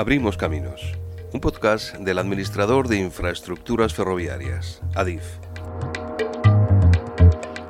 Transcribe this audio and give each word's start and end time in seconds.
Abrimos 0.00 0.38
Caminos, 0.38 0.94
un 1.34 1.40
podcast 1.40 1.94
del 1.96 2.16
administrador 2.18 2.88
de 2.88 2.96
infraestructuras 2.96 3.92
ferroviarias, 3.92 4.80
ADIF. 4.94 5.49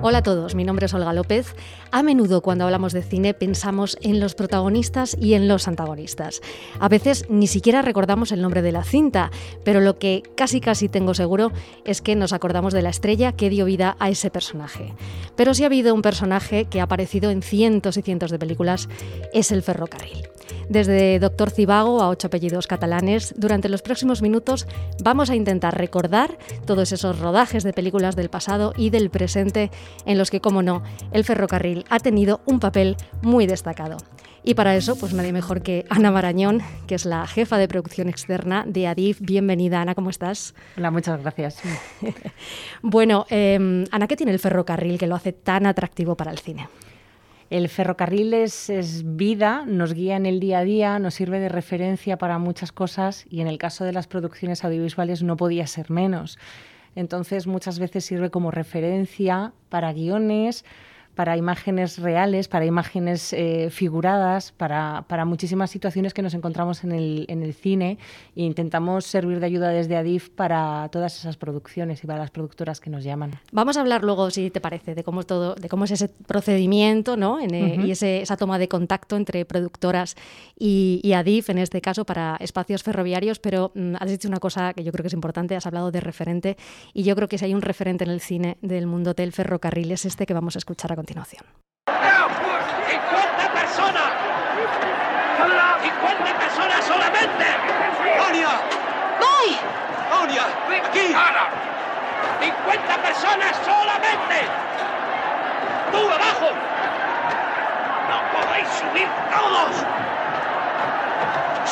Hola 0.03 0.19
a 0.19 0.23
todos, 0.23 0.55
mi 0.55 0.65
nombre 0.65 0.87
es 0.87 0.95
Olga 0.95 1.13
López. 1.13 1.55
A 1.91 2.03
menudo 2.03 2.41
cuando 2.41 2.65
hablamos 2.65 2.95
de 2.95 3.03
cine 3.03 3.35
pensamos 3.35 3.99
en 4.01 4.19
los 4.19 4.35
protagonistas 4.35 5.15
y 5.21 5.35
en 5.35 5.47
los 5.47 5.69
antagonistas. 5.69 6.41
A 6.79 6.89
veces 6.89 7.27
ni 7.29 7.47
siquiera 7.47 7.83
recordamos 7.83 8.33
el 8.33 8.41
nombre 8.41 8.63
de 8.63 8.73
la 8.73 8.83
cinta, 8.83 9.31
pero 9.63 9.83
lo 9.83 9.99
que 9.99 10.23
casi 10.37 10.63
casi 10.63 10.89
tengo 10.89 11.13
seguro 11.13 11.53
es 11.85 12.01
que 12.01 12.17
nos 12.17 12.33
acordamos 12.33 12.73
de 12.73 12.81
la 12.81 12.89
estrella 12.89 13.33
que 13.33 13.51
dio 13.51 13.67
vida 13.67 13.97
a 13.99 14.09
ese 14.09 14.31
personaje. 14.31 14.95
Pero 15.37 15.53
si 15.53 15.65
ha 15.65 15.67
habido 15.67 15.95
un 15.95 16.01
personaje 16.01 16.65
que 16.65 16.81
ha 16.81 16.85
aparecido 16.85 17.31
en 17.31 17.43
cientos 17.43 17.99
y 17.99 18.03
cientos 18.03 18.31
de 18.31 18.39
películas, 18.39 18.89
es 19.35 19.53
el 19.53 19.63
ferrocarril. 19.63 20.31
Desde 20.71 21.19
Doctor 21.19 21.51
Cibago 21.51 22.01
a 22.01 22.09
ocho 22.09 22.29
apellidos 22.29 22.69
catalanes, 22.69 23.35
durante 23.37 23.69
los 23.69 23.83
próximos 23.83 24.23
minutos 24.23 24.69
vamos 25.03 25.29
a 25.29 25.35
intentar 25.35 25.77
recordar 25.77 26.39
todos 26.65 26.93
esos 26.93 27.19
rodajes 27.19 27.65
de 27.65 27.73
películas 27.73 28.15
del 28.15 28.31
pasado 28.31 28.73
y 28.77 28.91
del 28.91 29.11
presente 29.11 29.73
en 30.07 30.19
los 30.19 30.31
que, 30.31 30.41
como 30.41 30.63
no, 30.63 30.83
el 31.13 31.25
ferrocarril 31.25 31.85
ha 31.91 31.99
tenido 31.99 32.41
un 32.47 32.61
papel 32.61 32.97
muy 33.23 33.47
destacado. 33.47 33.97
Y 34.43 34.55
para 34.55 34.75
eso, 34.75 34.97
pues 34.97 35.13
nadie 35.13 35.33
mejor 35.33 35.63
que 35.63 35.85
Ana 35.91 36.11
Marañón, 36.11 36.63
que 36.87 36.95
es 36.95 37.05
la 37.05 37.27
jefa 37.27 37.59
de 37.59 37.69
producción 37.69 38.09
externa 38.09 38.65
de 38.67 38.87
Adif. 38.87 39.21
Bienvenida, 39.21 39.83
Ana, 39.83 39.95
¿cómo 39.95 40.09
estás? 40.09 40.55
Hola, 40.79 40.91
muchas 40.91 41.21
gracias. 41.21 41.61
bueno, 42.83 43.27
eh, 43.29 43.85
Ana, 43.91 44.07
¿qué 44.07 44.17
tiene 44.17 44.33
el 44.33 44.39
ferrocarril 44.39 44.99
que 44.99 45.07
lo 45.07 45.15
hace 45.15 45.33
tan 45.33 45.67
atractivo 45.67 46.17
para 46.17 46.31
el 46.31 46.39
cine? 46.39 46.69
El 47.51 47.69
ferrocarril 47.69 48.33
es, 48.33 49.03
vida, 49.05 49.65
nos 49.67 49.93
guía 49.93 50.17
en 50.17 50.25
el 50.25 50.39
día 50.39 50.61
a 50.61 50.65
día, 50.65 50.99
nos 51.01 51.15
sirve 51.15 51.41
de 51.41 51.49
referencia 51.49 52.17
para 52.17 52.39
muchas 52.39 52.71
cosas 52.71 53.27
y 53.29 53.41
en 53.41 53.49
el 53.49 53.59
caso 53.59 53.83
de 53.83 53.93
las 53.93 54.07
producciones 54.07 54.65
audiovisuales 54.65 55.25
no 55.25 55.37
podía 55.37 55.67
ser 55.67 55.91
menos. 55.91 56.39
Entonces 56.95 57.47
muchas 57.47 57.79
veces 57.79 58.05
sirve 58.05 58.31
como 58.31 58.51
referencia 58.51 59.53
para 59.69 59.93
guiones, 59.93 60.65
para 61.21 61.37
imágenes 61.37 61.99
reales, 61.99 62.49
para 62.49 62.65
imágenes 62.65 63.35
eh, 63.35 63.69
figuradas, 63.71 64.53
para, 64.53 65.05
para, 65.07 65.27
muchísimas 65.27 65.71
situaciones 65.71 66.15
que 66.15 66.23
nos 66.23 66.33
encontramos 66.33 66.83
en 66.83 66.93
el, 66.93 67.27
en 67.29 67.43
el 67.43 67.53
cine 67.53 67.99
e 68.35 68.43
intentamos 68.45 69.05
servir 69.05 69.39
de 69.39 69.45
ayuda 69.45 69.69
desde 69.69 69.99
ADIF 69.99 70.31
para 70.31 70.89
todas 70.91 71.19
esas 71.19 71.37
producciones 71.37 72.03
y 72.03 72.07
para 72.07 72.21
las 72.21 72.31
productoras 72.31 72.81
que 72.81 72.89
nos 72.89 73.05
llaman. 73.05 73.33
Vamos 73.53 73.77
a 73.77 73.83
hablar 73.83 74.03
luego, 74.03 74.31
si 74.31 74.51
te 74.51 74.63
parece, 74.63 74.95
de 74.95 75.05
cómo, 75.05 75.25
todo, 75.25 75.57
de 75.57 75.69
cómo 75.69 75.85
es 75.85 75.91
ese 75.91 76.09
procedimiento 76.09 77.19
¿no? 77.19 77.39
En, 77.39 77.55
eh, 77.55 77.77
y 77.85 77.91
ese, 77.91 78.23
esa 78.23 78.39
toma 78.39 78.59
de 78.59 78.69
contacto 78.69 79.17
entre 79.17 79.45
productoras 79.45 80.17
y, 80.59 81.03
y, 81.05 81.13
ADIF, 81.13 81.51
en 81.51 81.59
este 81.59 81.83
caso, 81.83 82.07
para 82.07 82.37
espacios 82.41 82.83
ferroviarios, 82.83 83.41
pero 83.41 83.73
mm, 83.75 83.97
has 84.01 84.11
dicho 84.11 84.27
una 84.27 84.41
cosa 84.41 84.73
que 84.73 84.85
yo 84.85 84.91
creo 84.91 85.03
que 85.03 85.09
es 85.09 85.13
importante, 85.13 85.55
has 85.55 85.67
hablado 85.67 85.91
de 85.91 86.01
referente 86.01 86.57
y 86.95 87.03
yo 87.03 87.15
creo 87.15 87.29
que 87.29 87.37
si 87.37 87.45
hay 87.45 87.53
un 87.53 87.61
referente 87.61 88.05
en 88.05 88.11
el 88.11 88.23
cine 88.23 88.57
del 88.63 88.87
mundo 88.87 89.13
del 89.13 89.33
ferrocarril 89.33 89.93
es 89.93 90.07
este 90.07 90.25
que 90.25 90.33
vamos 90.33 90.57
a 90.57 90.61
escuchar 90.61 90.93
a 90.93 90.97
continuación. 90.97 91.10
50 91.11 91.27
personas. 93.53 94.11
50 95.83 96.39
personas 96.39 96.85
solamente. 96.85 97.47
¡Onia! 98.29 98.49
¡Voy! 99.19 99.59
¡Aquí! 100.87 101.13
¡Ana! 101.13 101.49
50 102.41 102.97
personas 103.03 103.57
solamente. 103.65 104.47
¡Tú 105.91 105.99
abajo! 106.09 106.51
¡No 108.09 108.19
podéis 108.33 108.69
subir 108.69 109.09
todos! 109.31 109.85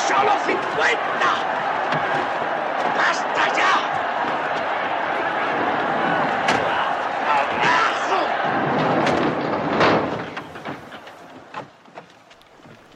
¡Solo 0.08 0.32
50! 0.46 0.98
¡Basta 2.96 3.56
ya! 3.56 3.98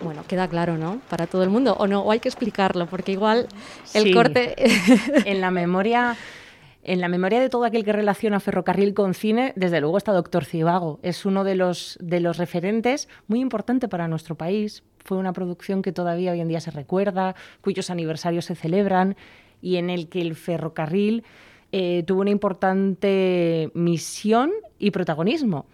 Bueno, 0.00 0.22
queda 0.32 0.48
claro, 0.48 0.78
¿no? 0.78 1.03
Para 1.10 1.26
todo 1.26 1.43
el 1.43 1.50
mundo. 1.50 1.76
O 1.78 1.87
no, 1.87 2.00
o 2.00 2.10
hay 2.10 2.19
que 2.19 2.31
explicarlo, 2.31 2.87
porque 2.87 3.12
igual 3.12 3.48
el 3.93 4.15
corte. 4.15 4.54
en 5.26 5.43
la 5.43 5.50
memoria. 5.50 6.16
En 6.84 7.00
la 7.03 7.09
memoria 7.09 7.38
de 7.38 7.50
todo 7.50 7.65
aquel 7.65 7.84
que 7.84 7.93
relaciona 7.93 8.41
ferrocarril 8.41 8.94
con 8.94 9.12
cine, 9.12 9.53
desde 9.54 9.81
luego 9.81 9.98
está 9.98 10.10
Doctor 10.12 10.47
Cibago. 10.47 10.98
Es 11.03 11.26
uno 11.26 11.44
de 11.44 11.54
los, 11.54 11.98
de 12.00 12.19
los 12.19 12.38
referentes 12.38 13.09
muy 13.28 13.41
importante 13.41 13.88
para 13.88 14.09
nuestro 14.09 14.34
país. 14.37 14.82
Fue 15.04 15.19
una 15.19 15.34
producción 15.34 15.82
que 15.82 15.92
todavía 15.92 16.32
hoy 16.32 16.41
en 16.41 16.48
día 16.48 16.60
se 16.60 16.72
recuerda, 16.72 17.37
cuyos 17.60 17.91
aniversarios 17.91 18.47
se 18.47 18.56
celebran 18.56 19.16
y 19.60 19.76
en 19.76 19.91
el 19.91 20.09
que 20.09 20.22
el 20.22 20.34
ferrocarril 20.34 21.22
eh, 21.71 22.03
tuvo 22.04 22.22
una 22.22 22.31
importante 22.31 23.71
misión 23.75 24.50
y 24.78 24.91
protagonismo 24.91 25.66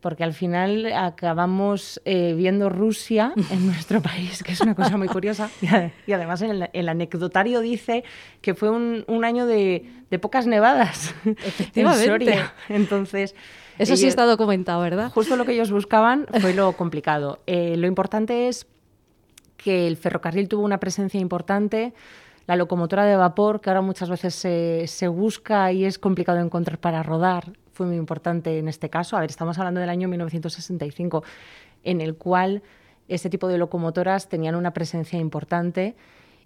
porque 0.00 0.24
al 0.24 0.34
final 0.34 0.92
acabamos 0.92 2.00
eh, 2.04 2.34
viendo 2.36 2.68
Rusia 2.68 3.32
en 3.50 3.66
nuestro 3.66 4.00
país, 4.02 4.42
que 4.42 4.52
es 4.52 4.60
una 4.60 4.74
cosa 4.74 4.96
muy 4.96 5.08
curiosa. 5.08 5.50
Y 6.06 6.12
además 6.12 6.42
el, 6.42 6.68
el 6.72 6.88
anecdotario 6.88 7.60
dice 7.60 8.04
que 8.40 8.54
fue 8.54 8.70
un, 8.70 9.04
un 9.08 9.24
año 9.24 9.46
de, 9.46 9.84
de, 10.10 10.18
pocas 10.18 10.46
nevadas 10.46 11.14
Efectivamente. 11.24 12.04
en 12.04 12.10
Soria. 12.10 12.54
Entonces... 12.68 13.34
Eso 13.78 13.92
ellos, 13.92 14.00
sí 14.00 14.06
está 14.06 14.24
documentado, 14.24 14.80
¿verdad? 14.80 15.10
Justo 15.10 15.36
lo 15.36 15.44
que 15.44 15.52
ellos 15.52 15.70
buscaban 15.70 16.26
fue 16.40 16.54
lo 16.54 16.72
complicado. 16.72 17.40
Eh, 17.46 17.76
lo 17.76 17.86
importante 17.86 18.48
es 18.48 18.66
que 19.56 19.86
el 19.86 19.98
ferrocarril 19.98 20.48
tuvo 20.48 20.64
una 20.64 20.78
presencia 20.78 21.20
importante, 21.20 21.92
la 22.46 22.56
locomotora 22.56 23.04
de 23.04 23.16
vapor, 23.16 23.60
que 23.60 23.68
ahora 23.68 23.82
muchas 23.82 24.08
veces 24.08 24.34
se, 24.34 24.84
se 24.86 25.08
busca 25.08 25.72
y 25.72 25.84
es 25.84 25.98
complicado 25.98 26.38
encontrar 26.38 26.78
para 26.78 27.02
rodar, 27.02 27.52
fue 27.76 27.86
muy 27.86 27.96
importante 27.96 28.58
en 28.58 28.68
este 28.68 28.88
caso. 28.88 29.16
A 29.16 29.20
ver, 29.20 29.30
estamos 29.30 29.58
hablando 29.58 29.80
del 29.80 29.90
año 29.90 30.08
1965, 30.08 31.22
en 31.84 32.00
el 32.00 32.16
cual 32.16 32.62
este 33.06 33.30
tipo 33.30 33.48
de 33.48 33.58
locomotoras 33.58 34.28
tenían 34.28 34.54
una 34.54 34.72
presencia 34.72 35.18
importante. 35.18 35.94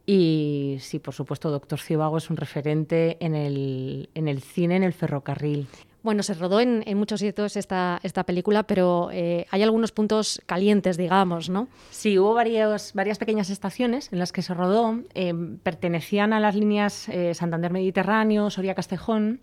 Y 0.07 0.79
sí, 0.81 0.99
por 0.99 1.15
supuesto, 1.15 1.51
Doctor 1.51 1.79
Cibago 1.79 2.19
es 2.19 2.31
un 2.31 2.37
referente 2.37 3.17
en 3.21 3.35
el, 3.35 4.11
en 4.15 4.29
el 4.29 4.43
cine, 4.43 4.77
en 4.77 4.83
el 4.83 4.93
ferrocarril. 4.93 5.69
Bueno, 6.03 6.23
se 6.23 6.35
rodó 6.35 6.61
en, 6.61 6.83
en 6.87 6.97
muchos 6.97 7.21
sitios 7.21 7.57
esta, 7.57 8.01
esta 8.03 8.25
película, 8.25 8.63
pero 8.63 9.11
eh, 9.13 9.47
hay 9.51 9.63
algunos 9.63 9.93
puntos 9.93 10.41
calientes, 10.47 10.97
digamos, 10.97 11.51
¿no? 11.51 11.69
Sí, 11.91 12.19
hubo 12.19 12.33
varios, 12.33 12.95
varias 12.95 13.19
pequeñas 13.19 13.51
estaciones 13.51 14.11
en 14.11 14.19
las 14.19 14.33
que 14.33 14.41
se 14.41 14.55
rodó. 14.55 14.99
Eh, 15.15 15.35
pertenecían 15.63 16.33
a 16.33 16.41
las 16.41 16.55
líneas 16.55 17.09
eh, 17.11 17.35
Santander-Mediterráneo, 17.35 18.49
Soria-Castejón. 18.49 19.41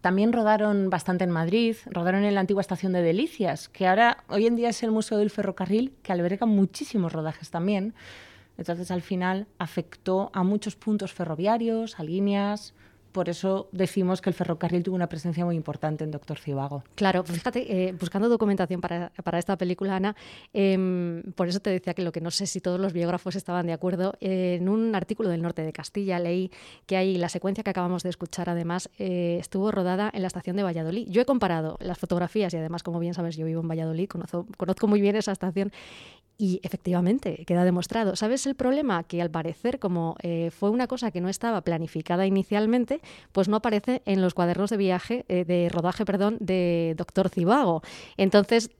También 0.00 0.32
rodaron 0.32 0.88
bastante 0.88 1.24
en 1.24 1.30
Madrid, 1.30 1.76
rodaron 1.86 2.24
en 2.24 2.34
la 2.34 2.40
antigua 2.40 2.62
estación 2.62 2.92
de 2.92 3.02
Delicias, 3.02 3.68
que 3.68 3.86
ahora 3.86 4.24
hoy 4.28 4.46
en 4.46 4.56
día 4.56 4.70
es 4.70 4.82
el 4.82 4.90
Museo 4.90 5.18
del 5.18 5.30
Ferrocarril, 5.30 5.92
que 6.02 6.12
alberga 6.12 6.46
muchísimos 6.46 7.12
rodajes 7.12 7.50
también. 7.50 7.94
Entonces, 8.56 8.90
al 8.90 9.02
final, 9.02 9.46
afectó 9.58 10.30
a 10.32 10.42
muchos 10.42 10.74
puntos 10.76 11.12
ferroviarios, 11.12 12.00
a 12.00 12.02
líneas, 12.02 12.72
por 13.12 13.28
eso 13.28 13.68
decimos 13.72 14.20
que 14.20 14.30
el 14.30 14.34
ferrocarril 14.34 14.82
tuvo 14.82 14.96
una 14.96 15.08
presencia 15.08 15.44
muy 15.44 15.56
importante 15.56 16.04
en 16.04 16.10
Doctor 16.10 16.38
Cibago. 16.38 16.84
Claro, 16.94 17.24
pues 17.24 17.38
fíjate, 17.38 17.88
eh, 17.88 17.92
buscando 17.92 18.28
documentación 18.28 18.80
para, 18.80 19.12
para, 19.24 19.38
esta 19.38 19.56
película, 19.56 19.96
Ana, 19.96 20.16
eh, 20.52 21.22
por 21.34 21.48
eso 21.48 21.60
te 21.60 21.70
decía 21.70 21.94
que 21.94 22.02
lo 22.02 22.12
que 22.12 22.20
no 22.20 22.30
sé 22.30 22.46
si 22.46 22.60
todos 22.60 22.80
los 22.80 22.92
biógrafos 22.92 23.36
estaban 23.36 23.66
de 23.66 23.72
acuerdo, 23.72 24.14
en 24.20 24.68
un 24.68 24.94
artículo 24.94 25.28
del 25.28 25.42
norte 25.42 25.62
de 25.62 25.72
Castilla 25.72 26.18
leí 26.18 26.50
que 26.86 26.96
hay 26.96 27.16
la 27.16 27.28
secuencia 27.28 27.64
que 27.64 27.70
acabamos 27.70 28.02
de 28.02 28.10
escuchar, 28.10 28.48
además, 28.48 28.90
eh, 28.98 29.38
estuvo 29.40 29.70
rodada 29.70 30.10
en 30.12 30.22
la 30.22 30.28
estación 30.28 30.56
de 30.56 30.62
Valladolid. 30.62 31.06
Yo 31.08 31.22
he 31.22 31.24
comparado 31.24 31.76
las 31.80 31.98
fotografías 31.98 32.52
y 32.54 32.56
además, 32.56 32.82
como 32.82 32.98
bien 32.98 33.14
sabes, 33.14 33.36
yo 33.36 33.46
vivo 33.46 33.60
en 33.60 33.68
Valladolid, 33.68 34.08
conozco, 34.08 34.46
conozco 34.56 34.86
muy 34.86 35.00
bien 35.00 35.16
esa 35.16 35.32
estación 35.32 35.72
y 36.40 36.58
efectivamente, 36.62 37.44
queda 37.46 37.64
demostrado. 37.64 38.16
¿Sabes 38.16 38.46
el 38.46 38.54
problema? 38.54 39.04
Que 39.04 39.20
al 39.20 39.30
parecer, 39.30 39.78
como 39.78 40.16
eh, 40.22 40.50
fue 40.50 40.70
una 40.70 40.86
cosa 40.86 41.10
que 41.10 41.20
no 41.20 41.28
estaba 41.28 41.60
planificada 41.60 42.24
inicialmente, 42.24 43.02
pues 43.32 43.46
no 43.48 43.56
aparece 43.56 44.00
en 44.06 44.22
los 44.22 44.32
cuadernos 44.32 44.70
de 44.70 44.78
viaje, 44.78 45.26
eh, 45.28 45.44
de 45.44 45.68
rodaje, 45.68 46.06
perdón, 46.06 46.38
de 46.40 46.94
Doctor 46.96 47.28
Cibago. 47.28 47.82
Entonces, 48.16 48.70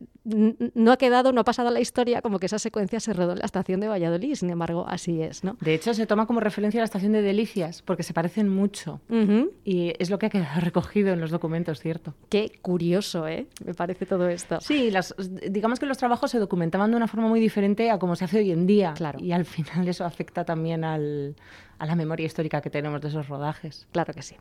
no 0.74 0.92
ha 0.92 0.96
quedado, 0.96 1.32
no 1.32 1.40
ha 1.40 1.44
pasado 1.44 1.70
la 1.70 1.80
historia 1.80 2.22
como 2.22 2.38
que 2.38 2.46
esa 2.46 2.58
secuencia 2.58 3.00
se 3.00 3.12
rodó 3.12 3.32
en 3.32 3.38
la 3.40 3.44
estación 3.44 3.80
de 3.80 3.88
Valladolid, 3.88 4.34
sin 4.34 4.50
embargo, 4.50 4.84
así 4.88 5.22
es, 5.22 5.44
¿no? 5.44 5.56
De 5.60 5.74
hecho, 5.74 5.94
se 5.94 6.06
toma 6.06 6.26
como 6.26 6.40
referencia 6.40 6.80
a 6.80 6.82
la 6.82 6.84
estación 6.86 7.12
de 7.12 7.22
Delicias, 7.22 7.82
porque 7.82 8.02
se 8.02 8.12
parecen 8.14 8.48
mucho. 8.48 9.00
Uh 9.08 9.14
-huh. 9.14 9.50
Y 9.64 9.92
es 9.98 10.10
lo 10.10 10.18
que 10.18 10.26
ha 10.26 10.30
quedado 10.30 10.60
recogido 10.60 11.12
en 11.12 11.20
los 11.20 11.30
documentos, 11.30 11.80
¿cierto? 11.80 12.14
Qué 12.28 12.52
curioso, 12.62 13.26
¿eh? 13.28 13.46
Me 13.64 13.74
parece 13.74 14.06
todo 14.06 14.28
esto. 14.28 14.60
Sí, 14.60 14.90
las, 14.90 15.14
digamos 15.48 15.78
que 15.78 15.86
los 15.86 15.98
trabajos 15.98 16.30
se 16.30 16.38
documentaban 16.38 16.90
de 16.90 16.96
una 16.96 17.08
forma 17.08 17.28
muy 17.28 17.40
diferente 17.40 17.90
a 17.90 17.98
como 17.98 18.16
se 18.16 18.24
hace 18.24 18.38
hoy 18.38 18.50
en 18.52 18.66
día. 18.66 18.94
Claro. 18.96 19.18
Y 19.20 19.32
al 19.32 19.44
final 19.44 19.86
eso 19.88 20.04
afecta 20.04 20.44
también 20.44 20.84
al, 20.84 21.36
a 21.78 21.86
la 21.86 21.94
memoria 21.94 22.26
histórica 22.26 22.60
que 22.60 22.70
tenemos 22.70 23.00
de 23.00 23.08
esos 23.08 23.28
rodajes. 23.28 23.86
Claro 23.92 24.12
que 24.14 24.22
sí. 24.22 24.36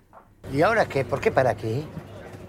¿Y 0.54 0.62
ahora 0.62 0.88
qué? 0.88 1.04
¿Por 1.06 1.20
qué 1.20 1.32
para 1.32 1.50
aquí? 1.52 1.84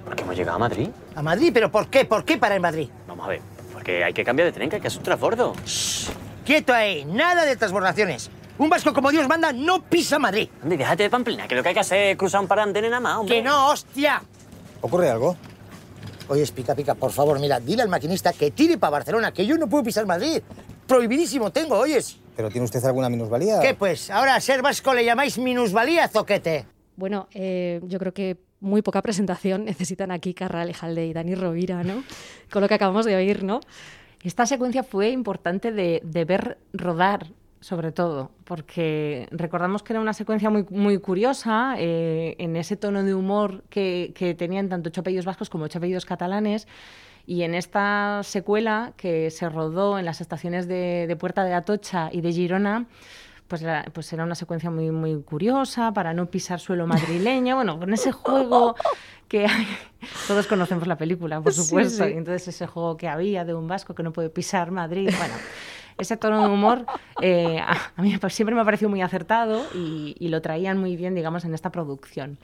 Porque 0.05 0.23
hemos 0.23 0.37
llegado 0.37 0.57
a 0.57 0.59
Madrid. 0.59 0.89
¿A 1.15 1.23
Madrid? 1.23 1.51
¿Pero 1.53 1.71
por 1.71 1.89
qué? 1.89 2.05
¿Por 2.05 2.25
qué 2.25 2.39
para 2.39 2.57
en 2.57 2.63
Madrid? 2.63 2.89
Vamos 3.21 3.29
a 3.29 3.33
ver. 3.33 3.43
Porque 3.75 4.03
hay 4.03 4.15
que 4.15 4.25
cambiar 4.25 4.47
de 4.47 4.53
tren, 4.53 4.71
que 4.71 4.77
hay 4.77 4.83
que 4.83 4.89
hacer 4.89 4.99
un 4.99 5.05
transbordo. 5.05 5.55
Shh. 5.67 6.09
¡Quieto 6.43 6.73
ahí! 6.73 7.05
¡Nada 7.05 7.45
de 7.45 7.55
transbordaciones! 7.55 8.31
Un 8.57 8.71
vasco 8.71 8.95
como 8.95 9.11
Dios 9.11 9.29
manda 9.29 9.53
no 9.53 9.83
pisa 9.83 10.19
Madrid. 10.19 10.49
Andy, 10.63 10.79
déjate 10.79 11.03
de 11.03 11.11
pamplina, 11.11 11.47
que 11.47 11.55
lo 11.55 11.63
que 11.63 11.69
hay 11.69 11.75
que 11.75 11.81
hacer 11.81 11.99
es 12.13 12.17
cruzar 12.17 12.41
un 12.41 12.49
par 12.49 12.67
de 12.73 12.81
nada 12.81 12.99
más, 12.99 13.19
hombre. 13.19 13.37
¡Que 13.37 13.43
no, 13.43 13.69
hostia! 13.69 14.23
¿Ocurre 14.81 15.11
algo? 15.11 15.37
Oye, 16.29 16.47
pica, 16.47 16.75
pica, 16.75 16.95
por 16.95 17.13
favor, 17.13 17.39
mira, 17.39 17.61
dile 17.61 17.83
al 17.83 17.91
maquinista 17.91 18.33
que 18.33 18.53
tire 18.53 18.79
para 18.79 18.93
Barcelona, 18.93 19.33
que 19.33 19.45
yo 19.45 19.59
no 19.59 19.69
puedo 19.69 19.85
pisar 19.85 20.07
Madrid. 20.07 20.41
Prohibidísimo 20.87 21.53
tengo, 21.53 21.77
oyes. 21.77 22.17
¿Pero 22.37 22.49
tiene 22.49 22.65
usted 22.65 22.83
alguna 22.87 23.11
minusvalía? 23.11 23.61
¿Qué 23.61 23.75
pues? 23.75 24.09
¿Ahora 24.09 24.35
a 24.35 24.41
ser 24.41 24.63
vasco 24.63 24.95
le 24.95 25.05
llamáis 25.05 25.37
minusvalía, 25.37 26.09
zoquete? 26.09 26.65
Bueno, 26.97 27.29
eh, 27.35 27.81
yo 27.85 27.99
creo 27.99 28.15
que 28.15 28.39
muy 28.61 28.83
poca 28.83 29.03
presentación 29.03 29.65
necesitan 29.65 30.11
aquí 30.11 30.35
Carral 30.35 30.71
Ejalde 30.71 31.07
y 31.07 31.13
Dani 31.13 31.35
Rovira, 31.35 31.83
¿no? 31.83 32.03
Con 32.51 32.63
lo 32.63 32.69
que 32.69 32.75
acabamos 32.75 33.07
de 33.07 33.17
oír, 33.17 33.43
¿no? 33.43 33.61
Esta 34.23 34.45
secuencia 34.47 34.83
fue 34.83 35.11
importante 35.11 35.73
de, 35.73 36.01
de 36.05 36.25
ver 36.25 36.59
rodar 36.73 37.27
sobre 37.61 37.93
todo, 37.93 38.31
porque 38.45 39.29
recordamos 39.31 39.83
que 39.83 39.93
era 39.93 40.01
una 40.01 40.15
secuencia 40.15 40.49
muy, 40.49 40.65
muy 40.71 40.99
curiosa, 40.99 41.75
eh, 41.79 42.35
en 42.39 42.57
ese 42.57 42.77
tono 42.77 43.03
de 43.03 43.15
humor 43.15 43.65
que, 43.69 44.13
que 44.15 44.35
tenían 44.35 44.71
tanto 44.71 44.89
ocho 44.89 45.03
vascos 45.25 45.51
como 45.51 45.65
ocho 45.65 45.79
catalanes, 46.07 46.67
y 47.27 47.43
en 47.43 47.55
esta 47.55 48.23
secuela 48.25 48.95
que 48.97 49.31
se 49.31 49.49
rodó 49.51 49.99
en 49.99 50.07
las 50.07 50.23
estaciones 50.23 50.67
de 50.67 51.17
Puerta 51.21 51.45
de 51.45 51.53
Atocha 51.53 52.09
y 52.11 52.23
de 52.23 52.33
Girona, 52.33 52.87
pues, 53.51 53.63
la, 53.63 53.85
pues 53.93 54.11
era 54.13 54.23
una 54.25 54.37
secuencia 54.37 54.71
muy, 54.71 54.91
muy 54.93 55.21
curiosa 55.23 55.93
para 55.93 56.15
no 56.15 56.27
pisar 56.27 56.61
suelo 56.61 56.87
madrileño, 56.87 57.57
bueno, 57.57 57.79
con 57.79 57.93
ese 57.93 58.13
juego 58.13 58.77
que 59.29 59.47
hay, 59.47 59.67
todos 60.29 60.47
conocemos 60.47 60.87
la 60.87 60.97
película, 60.97 61.41
por 61.41 61.53
supuesto, 61.53 62.05
Sí, 62.05 62.11
sí. 62.11 62.15
y 62.15 62.19
entonces 62.19 62.49
ese 62.49 62.67
juego 62.67 62.97
que 62.97 63.09
había 63.09 63.45
de 63.45 63.53
un 63.55 63.67
vasco 63.69 63.95
que 63.95 64.03
no 64.03 64.13
puede 64.13 64.31
pisar 64.31 64.71
Madrid, 64.71 65.11
bueno, 65.19 65.35
ese 65.99 66.17
tono 66.17 66.41
de 66.47 66.49
humor 66.55 66.87
eh, 67.21 67.59
a, 67.59 67.77
a 67.97 68.03
mí 68.03 68.17
siempre 68.29 68.55
me 68.55 68.61
ha 68.61 68.65
parecido 68.65 68.89
muy 68.89 69.03
acertado 69.03 69.63
y, 69.75 70.15
y 70.19 70.29
lo 70.29 70.41
traían 70.41 70.79
muy 70.79 70.97
bien, 70.97 71.15
digamos, 71.15 71.45
en 71.45 71.53
esta 71.53 71.71
producción. 71.71 72.39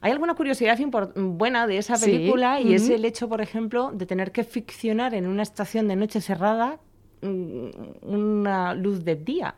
Hay 0.00 0.12
alguna 0.12 0.34
curiosidad 0.34 0.78
buena 1.14 1.66
de 1.66 1.78
esa 1.78 1.96
Sí, 1.96 2.06
película 2.10 2.60
y 2.60 2.72
es 2.74 2.84
ujú. 2.84 2.94
el 2.94 3.04
hecho, 3.04 3.28
por 3.28 3.40
ejemplo, 3.40 3.90
de 3.92 4.06
tener 4.06 4.30
que 4.32 4.44
ficcionar 4.44 5.12
en 5.12 5.26
una 5.26 5.42
estación 5.42 5.88
de 5.88 5.96
noche 5.96 6.20
cerrada 6.20 6.76
mm, 6.76 6.87
una 7.22 8.74
luz 8.74 9.04
de 9.04 9.16
día, 9.16 9.54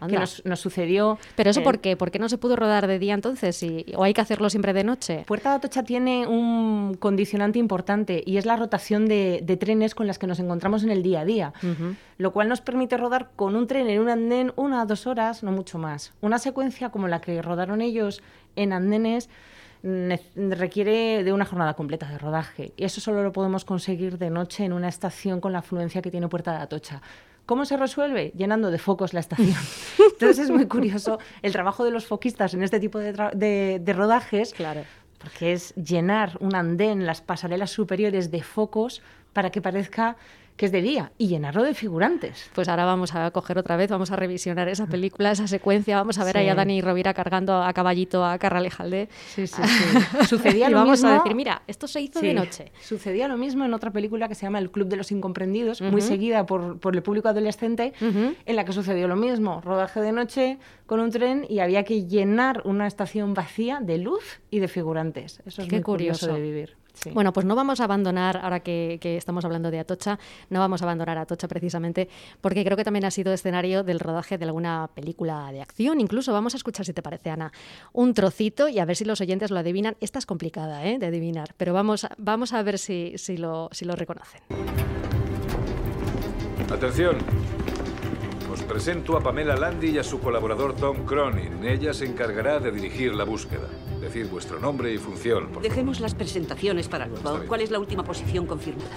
que 0.00 0.18
nos, 0.20 0.44
nos 0.44 0.60
sucedió... 0.60 1.18
Pero 1.36 1.50
eso 1.50 1.62
por 1.62 1.78
qué? 1.80 1.96
¿Por 1.96 2.10
qué 2.10 2.18
no 2.18 2.28
se 2.28 2.38
pudo 2.38 2.56
rodar 2.56 2.86
de 2.86 2.98
día 2.98 3.14
entonces? 3.14 3.62
Y- 3.62 3.86
¿O 3.96 4.02
hay 4.04 4.14
que 4.14 4.20
hacerlo 4.20 4.50
siempre 4.50 4.72
de 4.72 4.84
noche? 4.84 5.24
Puerta 5.26 5.50
de 5.50 5.56
Atocha 5.56 5.82
tiene 5.84 6.26
un 6.26 6.94
condicionante 6.98 7.58
importante 7.58 8.22
y 8.26 8.36
es 8.36 8.46
la 8.46 8.56
rotación 8.56 9.06
de, 9.06 9.40
de 9.44 9.56
trenes 9.56 9.94
con 9.94 10.06
las 10.06 10.18
que 10.18 10.26
nos 10.26 10.40
encontramos 10.40 10.82
en 10.82 10.90
el 10.90 11.02
día 11.02 11.20
a 11.20 11.24
día, 11.24 11.52
lo 12.18 12.32
cual 12.32 12.48
nos 12.48 12.60
permite 12.60 12.96
rodar 12.96 13.30
con 13.36 13.54
un 13.56 13.66
tren 13.66 13.88
en 13.88 14.00
un 14.00 14.08
andén 14.08 14.52
una 14.56 14.82
o 14.82 14.86
dos 14.86 15.06
horas, 15.06 15.42
no 15.42 15.52
mucho 15.52 15.78
más. 15.78 16.12
Una 16.20 16.38
secuencia 16.38 16.90
como 16.90 17.08
la 17.08 17.20
que 17.20 17.40
rodaron 17.42 17.80
ellos 17.80 18.22
en 18.56 18.72
andenes 18.72 19.28
ne- 19.28 19.32
requiere 19.82 21.24
de 21.24 21.32
una 21.32 21.44
jornada 21.44 21.74
completa 21.74 22.08
de 22.08 22.18
rodaje 22.18 22.72
y 22.76 22.84
eso 22.84 23.00
solo 23.00 23.22
lo 23.22 23.32
podemos 23.32 23.64
conseguir 23.64 24.18
de 24.18 24.30
noche 24.30 24.64
en 24.64 24.72
una 24.72 24.88
estación 24.88 25.40
con 25.40 25.52
la 25.52 25.58
afluencia 25.58 26.02
que 26.02 26.10
tiene 26.10 26.28
Puerta 26.28 26.52
de 26.52 26.58
Atocha. 26.58 27.00
¿Cómo 27.46 27.64
se 27.64 27.76
resuelve? 27.76 28.32
Llenando 28.36 28.70
de 28.70 28.78
focos 28.78 29.12
la 29.14 29.20
estación. 29.20 29.56
Entonces 30.12 30.38
es 30.38 30.50
muy 30.50 30.66
curioso 30.66 31.18
el 31.42 31.52
trabajo 31.52 31.84
de 31.84 31.90
los 31.90 32.06
foquistas 32.06 32.54
en 32.54 32.62
este 32.62 32.78
tipo 32.78 32.98
de, 33.00 33.12
tra- 33.14 33.32
de- 33.32 33.80
de 33.82 33.92
rodajes, 33.92 34.54
Claro. 34.54 34.82
porque 35.18 35.52
es 35.52 35.74
llenar 35.74 36.36
un 36.40 36.54
andén, 36.54 37.04
las 37.04 37.20
pasarelas 37.20 37.70
superiores 37.70 38.30
de 38.30 38.42
focos 38.42 39.02
para 39.32 39.50
que 39.50 39.60
parezca 39.60 40.16
que 40.62 40.66
es 40.66 40.70
de 40.72 40.80
día 40.80 41.10
y 41.18 41.26
llenarlo 41.26 41.64
de 41.64 41.74
figurantes. 41.74 42.48
Pues 42.54 42.68
ahora 42.68 42.84
vamos 42.84 43.16
a 43.16 43.28
coger 43.32 43.58
otra 43.58 43.74
vez, 43.76 43.90
vamos 43.90 44.12
a 44.12 44.16
revisionar 44.16 44.68
esa 44.68 44.86
película, 44.86 45.32
esa 45.32 45.48
secuencia, 45.48 45.96
vamos 45.96 46.20
a 46.20 46.24
ver 46.24 46.36
ahí 46.36 46.48
a. 46.48 46.54
Dani 46.54 46.80
Rovira 46.80 47.14
cargando 47.14 47.60
a 47.64 47.72
caballito 47.72 48.24
a 48.24 48.38
Carral 48.38 48.64
Ejalde. 48.64 49.08
Sí, 49.34 49.48
sí, 49.48 49.60
sí. 50.20 50.26
Sucedía 50.28 50.68
y 50.68 50.70
lo 50.70 50.76
vamos 50.76 51.02
a 51.02 51.08
mismo- 51.08 51.22
decir, 51.24 51.34
mira, 51.34 51.62
esto 51.66 51.88
se 51.88 52.00
hizo 52.00 52.20
de 52.20 52.32
noche. 52.32 52.70
Sucedía 52.80 53.26
lo 53.26 53.36
mismo 53.36 53.64
en 53.64 53.74
otra 53.74 53.90
película 53.90 54.28
que 54.28 54.36
se 54.36 54.42
llama 54.46 54.60
El 54.60 54.70
Club 54.70 54.86
de 54.86 54.94
los 54.94 55.10
Incomprendidos, 55.10 55.82
muy 55.82 56.00
seguida 56.00 56.46
por, 56.46 56.78
por 56.78 56.94
el 56.94 57.02
público 57.02 57.28
adolescente, 57.28 57.92
en 58.00 58.54
la 58.56 58.64
que 58.64 58.72
sucedió 58.72 59.08
lo 59.08 59.16
mismo. 59.16 59.60
Rodaje 59.62 60.00
de 60.00 60.12
noche 60.12 60.58
con 60.86 61.00
un 61.00 61.10
tren 61.10 61.44
y 61.48 61.58
había 61.58 61.82
que 61.82 62.06
llenar 62.06 62.62
una 62.66 62.86
estación 62.86 63.34
vacía 63.34 63.80
de 63.80 63.98
luz 63.98 64.40
y 64.48 64.60
de 64.60 64.68
figurantes. 64.68 65.40
Eso 65.44 65.62
es 65.62 65.68
Qué 65.68 65.76
muy 65.76 65.82
curioso, 65.82 66.26
curioso. 66.28 66.40
de 66.40 66.40
vivir. 66.48 66.76
Sí. 66.94 67.10
Bueno, 67.10 67.32
pues 67.32 67.46
no 67.46 67.56
vamos 67.56 67.80
a 67.80 67.84
abandonar, 67.84 68.36
ahora 68.42 68.60
que, 68.60 68.98
que 69.00 69.16
estamos 69.16 69.44
hablando 69.44 69.70
de 69.70 69.78
Atocha, 69.78 70.18
no 70.50 70.60
vamos 70.60 70.82
a 70.82 70.84
abandonar 70.84 71.16
Atocha 71.18 71.48
precisamente, 71.48 72.08
porque 72.40 72.64
creo 72.64 72.76
que 72.76 72.84
también 72.84 73.04
ha 73.04 73.10
sido 73.10 73.32
escenario 73.32 73.82
del 73.82 73.98
rodaje 73.98 74.36
de 74.38 74.44
alguna 74.44 74.90
película 74.94 75.50
de 75.52 75.62
acción. 75.62 76.00
Incluso 76.00 76.32
vamos 76.32 76.54
a 76.54 76.58
escuchar, 76.58 76.84
si 76.84 76.92
te 76.92 77.02
parece, 77.02 77.30
Ana, 77.30 77.50
un 77.92 78.12
trocito 78.14 78.68
y 78.68 78.78
a 78.78 78.84
ver 78.84 78.96
si 78.96 79.04
los 79.04 79.20
oyentes 79.20 79.50
lo 79.50 79.58
adivinan. 79.58 79.96
Esta 80.00 80.18
es 80.18 80.26
complicada 80.26 80.84
¿eh? 80.86 80.98
de 80.98 81.06
adivinar, 81.06 81.54
pero 81.56 81.72
vamos, 81.72 82.04
a- 82.04 82.12
vamos 82.18 82.52
a 82.52 82.62
ver 82.62 82.78
si, 82.78 83.14
si, 83.16 83.36
lo, 83.38 83.68
si 83.72 83.84
lo 83.84 83.96
reconocen. 83.96 84.40
Atención. 86.70 87.16
Presento 88.68 89.16
a 89.16 89.20
Pamela 89.20 89.56
Landi 89.56 89.90
y 89.90 89.98
a 89.98 90.02
su 90.04 90.18
colaborador 90.20 90.74
Tom 90.74 91.04
Cronin. 91.04 91.64
Ella 91.66 91.92
se 91.92 92.06
encargará 92.06 92.58
de 92.58 92.70
dirigir 92.72 93.14
la 93.14 93.24
búsqueda. 93.24 93.68
Decir 94.00 94.26
vuestro 94.28 94.58
nombre 94.58 94.92
y 94.92 94.98
función. 94.98 95.48
por 95.48 95.62
Dejemos 95.62 96.00
las 96.00 96.14
presentaciones 96.14 96.88
para 96.88 97.06
luego. 97.06 97.40
¿Cuál 97.46 97.60
es 97.60 97.70
la 97.70 97.78
última 97.78 98.02
posición 98.02 98.46
confirmada? 98.46 98.90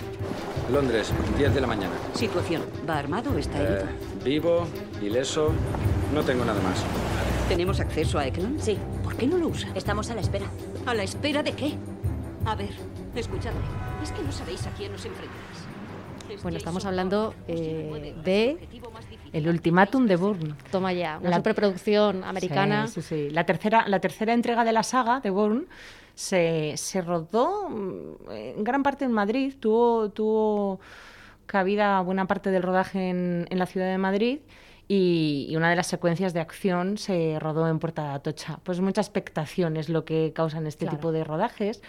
Londres, 0.72 1.12
10 1.38 1.54
de 1.54 1.62
la 1.62 1.68
mañana. 1.68 1.94
Situación. 2.14 2.62
¿Va 2.90 2.98
armado 2.98 3.32
o 3.32 3.38
está 3.38 3.60
herido? 3.62 3.80
Eh, 3.82 4.24
vivo, 4.24 4.66
ileso, 5.02 5.52
no 6.14 6.24
tengo 6.24 6.46
nada 6.46 6.62
más. 6.62 6.84
¿Tenemos 7.50 7.80
acceso 7.80 8.18
a 8.18 8.26
Eklund? 8.28 8.60
Sí. 8.62 8.78
¿Por 9.04 9.16
qué 9.16 9.28
no 9.28 9.38
lo 9.38 9.48
usa? 9.50 9.70
Estamos 9.76 10.10
a 10.10 10.16
la 10.16 10.22
espera. 10.22 10.46
¿A 10.86 10.94
la 10.96 11.04
espera 11.04 11.44
de 11.44 11.52
qué? 11.54 11.76
A 12.46 12.56
ver, 12.56 12.72
escuchadme. 13.16 13.60
Es 14.02 14.12
que 14.12 14.24
no 14.24 14.32
sabéis 14.32 14.66
a 14.66 14.72
quién 14.72 14.94
os 14.94 15.06
enfrentáis. 15.06 16.42
Bueno, 16.42 16.58
estamos 16.58 16.84
hablando, 16.86 17.36
eh, 17.48 18.16
de- 18.24 18.58
el 19.38 19.48
ultimátum 19.48 20.06
de 20.08 20.16
Bourne. 20.16 20.54
Toma 20.72 20.94
ya, 20.94 21.18
una 21.20 21.30
La- 21.32 21.36
superproducción 21.38 22.24
americana. 22.24 22.88
Sí, 22.88 23.02
sí, 23.02 23.28
sí. 23.28 23.30
La 23.32 23.46
tercera, 23.46 23.86
la 23.88 24.00
tercera 24.00 24.34
entrega 24.34 24.64
de 24.64 24.72
la 24.72 24.84
saga 24.84 25.20
de 25.20 25.30
Bourne 25.30 25.66
se, 26.14 26.74
se 26.78 27.02
rodó 27.02 27.70
mm, 27.70 28.32
en 28.32 28.64
gran 28.64 28.82
parte 28.84 29.06
en 29.06 29.12
Madrid. 29.12 29.54
Tuvo, 29.60 30.10
tuvo 30.10 30.80
cabida 31.46 32.00
buena 32.02 32.26
parte 32.28 32.50
del 32.52 32.64
rodaje 32.64 33.10
en, 33.10 33.46
en 33.50 33.60
la 33.60 33.66
ciudad 33.66 33.88
de 33.92 33.98
Madrid. 33.98 34.40
Y, 34.88 35.48
y 35.50 35.56
una 35.56 35.70
de 35.72 35.76
las 35.76 35.88
secuencias 35.88 36.34
de 36.34 36.40
acción 36.42 36.98
se 37.00 37.40
rodó 37.40 37.68
en 37.68 37.80
Puerta 37.80 38.04
de 38.04 38.10
Atocha. 38.14 38.60
Pues 38.64 38.80
mucha 38.82 39.02
expectación 39.02 39.78
es 39.78 39.90
lo 39.90 40.06
que 40.06 40.32
causan 40.34 40.68
este 40.68 40.86
Claro. 40.86 40.98
tipo 40.98 41.12
de 41.12 41.24
rodajes. 41.24 41.82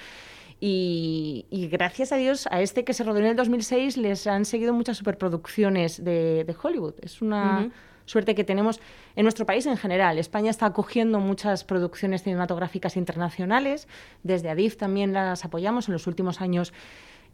Y, 0.61 1.47
y 1.51 1.69
gracias 1.69 2.13
a 2.13 2.17
Dios, 2.17 2.49
a 2.51 2.63
este 2.63 2.85
que 2.85 2.95
se 2.95 3.05
rodó 3.05 3.19
en 3.19 3.27
el 3.27 3.37
2006, 3.37 3.97
les 3.99 4.27
han 4.27 4.45
seguido 4.45 4.73
muchas 4.73 4.97
superproducciones 4.97 6.03
de, 6.03 6.45
de 6.45 6.57
Hollywood. 6.61 6.95
Es 7.03 7.21
una 7.21 7.71
suerte 8.07 8.35
que 8.35 8.45
tenemos 8.45 8.81
en 9.17 9.25
nuestro 9.25 9.45
país 9.45 9.67
en 9.67 9.77
general. 9.77 10.19
España 10.19 10.51
está 10.51 10.67
acogiendo 10.67 11.21
muchas 11.21 11.65
producciones 11.65 12.23
cinematográficas 12.23 12.97
internacionales. 12.97 13.87
Desde 14.23 14.49
Adif 14.49 14.77
también 14.77 15.13
las 15.13 15.45
apoyamos. 15.45 15.89
En 15.89 15.93
los 15.93 16.07
últimos 16.07 16.41
años 16.41 16.73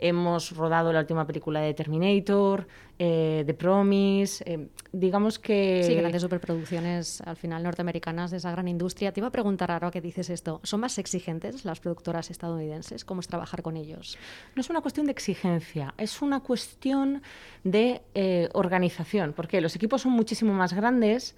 hemos 0.09 0.55
rodado 0.57 0.93
la 0.93 1.01
última 1.01 1.27
película 1.27 1.61
de 1.61 1.75
Terminator, 1.75 2.67
eh, 2.99 3.45
The 3.47 3.55
Promise. 3.55 4.45
eh, 4.47 4.69
digamos 4.93 5.39
que... 5.39 5.83
Sí, 5.85 5.95
grandes 5.95 6.23
superproducciones 6.23 7.21
al 7.23 7.37
final 7.37 7.63
norteamericanas 7.63 8.31
de 8.31 8.37
esa 8.37 8.51
gran 8.51 8.69
industria. 8.69 9.13
Te 9.13 9.21
iba 9.21 9.29
a 9.29 9.33
preguntar 9.33 9.71
ahora 9.71 9.91
que 9.91 10.01
dices 10.01 10.29
esto, 10.29 10.61
¿son 10.65 10.81
más 10.81 10.99
exigentes 10.99 11.65
las 11.65 11.81
productoras 11.81 12.31
estadounidenses? 12.31 13.05
¿Cómo 13.05 13.21
es 13.21 13.29
trabajar 13.29 13.63
con 13.63 13.77
ellos? 13.77 14.19
No 14.55 14.61
es 14.61 14.69
una 14.71 14.81
cuestión 14.81 15.07
de 15.07 15.13
exigencia, 15.13 15.95
es 15.97 16.21
una 16.21 16.41
cuestión 16.41 17.23
de 17.65 18.03
eh, 18.15 18.49
organización, 18.53 19.33
porque 19.35 19.61
los 19.61 19.77
equipos 19.77 20.03
son 20.03 20.13
muchísimo 20.13 20.53
más 20.53 20.73
grandes. 20.73 21.35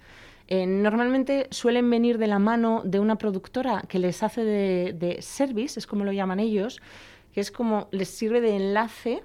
eh, 0.47 0.66
normalmente 0.66 1.47
suelen 1.50 1.88
venir 1.88 2.18
de 2.18 2.26
la 2.26 2.38
mano 2.38 2.83
de 2.85 3.00
una 3.00 3.16
productora 3.16 3.83
que 3.88 3.99
les 3.99 4.23
hace 4.23 4.44
de, 4.44 4.92
de 4.92 5.23
service, 5.23 5.78
es 5.78 5.87
como 5.87 6.04
lo 6.04 6.12
llaman 6.12 6.38
ellos, 6.38 6.80
que 7.35 7.41
es 7.41 7.50
como 7.50 7.88
les 7.91 8.09
sirve 8.09 8.41
de 8.41 8.57
enlace. 8.57 9.23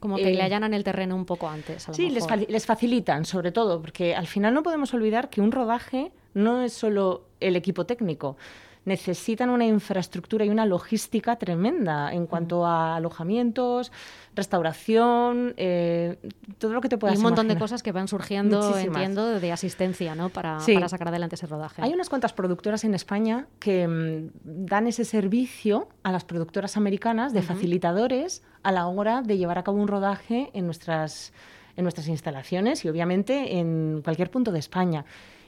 Como 0.00 0.16
que 0.16 0.30
eh, 0.30 0.34
le 0.34 0.42
allanan 0.42 0.72
el 0.72 0.82
terreno 0.82 1.14
un 1.14 1.26
poco 1.26 1.46
antes. 1.48 1.86
A 1.86 1.90
lo 1.90 1.94
Sí, 1.94 2.08
les, 2.08 2.26
fali- 2.26 2.46
les 2.48 2.64
facilitan, 2.64 3.26
sobre 3.26 3.52
todo, 3.52 3.80
porque 3.82 4.14
al 4.14 4.26
final 4.26 4.54
no 4.54 4.62
podemos 4.62 4.94
olvidar 4.94 5.28
que 5.28 5.42
un 5.42 5.52
rodaje 5.52 6.10
no 6.32 6.62
es 6.62 6.72
solo 6.72 7.26
el 7.38 7.54
equipo 7.54 7.84
técnico. 7.84 8.38
Necesitan 8.86 9.50
una 9.50 9.66
infraestructura 9.66 10.44
y 10.44 10.48
una 10.48 10.64
logística 10.64 11.36
tremenda 11.36 12.12
en 12.14 12.26
cuanto 12.26 12.64
a 12.64 12.96
alojamientos, 12.96 13.92
restauración, 14.34 15.52
eh, 15.58 16.16
todo 16.58 16.72
lo 16.72 16.80
que 16.80 16.88
te 16.88 16.96
Y 16.96 16.98
puedas 16.98 17.16
un 17.18 17.22
montón 17.24 17.46
de 17.48 17.58
cosas 17.58 17.82
que 17.82 17.92
van 17.92 18.08
surgiendo, 18.08 18.56
Muchísimas. 18.58 18.86
entiendo, 18.96 19.38
de 19.38 19.52
asistencia, 19.52 20.14
¿no? 20.14 20.30
Para, 20.30 20.60
Sí. 20.60 20.74
para 20.74 20.88
sacar 20.88 21.08
adelante 21.08 21.34
ese 21.34 21.46
rodaje. 21.46 21.82
Hay 21.82 21.92
unas 21.92 22.08
cuantas 22.08 22.32
productoras 22.32 22.84
en 22.84 22.94
España 22.94 23.46
que 23.58 23.86
mm, 23.86 24.30
dan 24.66 24.86
ese 24.86 25.04
servicio 25.04 25.88
a 26.02 26.10
las 26.10 26.24
productoras 26.24 26.76
americanas 26.76 27.32
de 27.32 27.42
facilitadores 27.42 28.42
a 28.62 28.72
la 28.72 28.86
hora 28.86 29.22
de 29.22 29.36
llevar 29.36 29.58
a 29.58 29.62
cabo 29.62 29.76
un 29.78 29.88
rodaje 29.88 30.50
en 30.54 30.64
nuestras, 30.64 31.32
en 31.76 31.84
nuestras 31.84 32.08
instalaciones 32.08 32.84
y 32.84 32.88
obviamente 32.88 33.58
en 33.58 34.00
cualquier 34.02 34.30
punto 34.30 34.52
de 34.52 34.58
España. 34.58 35.04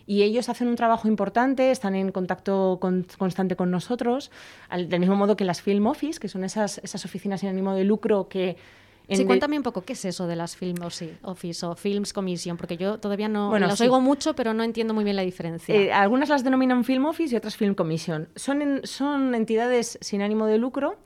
Y 0.06 0.22
ellos 0.22 0.48
hacen 0.48 0.68
un 0.68 0.76
trabajo 0.76 1.08
importante, 1.08 1.70
están 1.70 1.94
en 1.94 2.10
contacto 2.12 2.78
con- 2.80 3.06
constante 3.18 3.56
con 3.56 3.70
nosotros, 3.70 4.30
al- 4.68 4.88
del 4.88 5.00
mismo 5.00 5.16
modo 5.16 5.36
que 5.36 5.44
las 5.44 5.62
Film 5.62 5.86
Office, 5.86 6.18
que 6.18 6.28
son 6.28 6.44
esas, 6.44 6.78
esas 6.78 7.04
oficinas 7.04 7.40
sin 7.40 7.48
ánimo 7.48 7.74
de 7.74 7.84
lucro 7.84 8.28
que... 8.28 8.56
Sí, 9.10 9.26
cuéntame 9.26 9.58
un 9.58 9.62
poco 9.62 9.82
qué 9.82 9.92
es 9.92 10.04
eso 10.06 10.26
de 10.26 10.36
las 10.36 10.56
Film 10.56 10.80
Office 10.82 11.16
Office 11.22 11.66
o 11.66 11.74
Films 11.74 12.12
Commission, 12.14 12.56
porque 12.56 12.76
yo 12.78 12.98
todavía 12.98 13.28
no 13.28 13.50
Bueno, 13.50 13.66
las 13.66 13.76
sí. 13.78 13.84
oigo 13.84 14.00
mucho, 14.00 14.34
pero 14.34 14.54
no 14.54 14.62
entiendo 14.62 14.94
muy 14.94 15.04
bien 15.04 15.16
la 15.16 15.22
diferencia. 15.22 15.74
Eh, 15.74 15.92
algunas 15.92 16.28
las 16.30 16.44
denominan 16.44 16.82
Film 16.84 17.04
Office 17.06 17.34
y 17.34 17.36
otras 17.36 17.56
Film 17.56 17.74
Commission. 17.74 18.28
Son, 18.36 18.62
en- 18.62 18.86
son 18.86 19.34
entidades 19.34 19.98
sin 20.00 20.22
ánimo 20.22 20.46
de 20.46 20.56
lucro, 20.56 20.96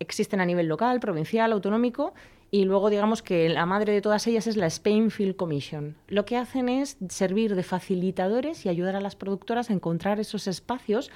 existen 0.00 0.40
a 0.40 0.44
nivel 0.44 0.66
local, 0.66 1.00
provincial, 1.00 1.50
autonómico, 1.52 2.12
y 2.50 2.64
luego 2.64 2.90
digamos 2.90 3.22
que 3.22 3.48
la 3.48 3.66
madre 3.66 3.92
de 3.92 4.00
todas 4.00 4.26
ellas 4.26 4.46
es 4.46 4.56
la 4.56 4.66
Spain 4.66 5.10
Film 5.10 5.34
Commission. 5.34 5.96
Lo 6.08 6.24
que 6.24 6.36
hacen 6.36 6.68
es 6.68 6.96
servir 7.08 7.54
de 7.54 7.62
facilitadores 7.62 8.64
y 8.64 8.68
ayudar 8.68 8.96
a 8.96 9.00
las 9.00 9.16
productoras 9.16 9.70
a 9.70 9.72
encontrar 9.72 10.20
esos 10.20 10.46
espacios 10.46 11.10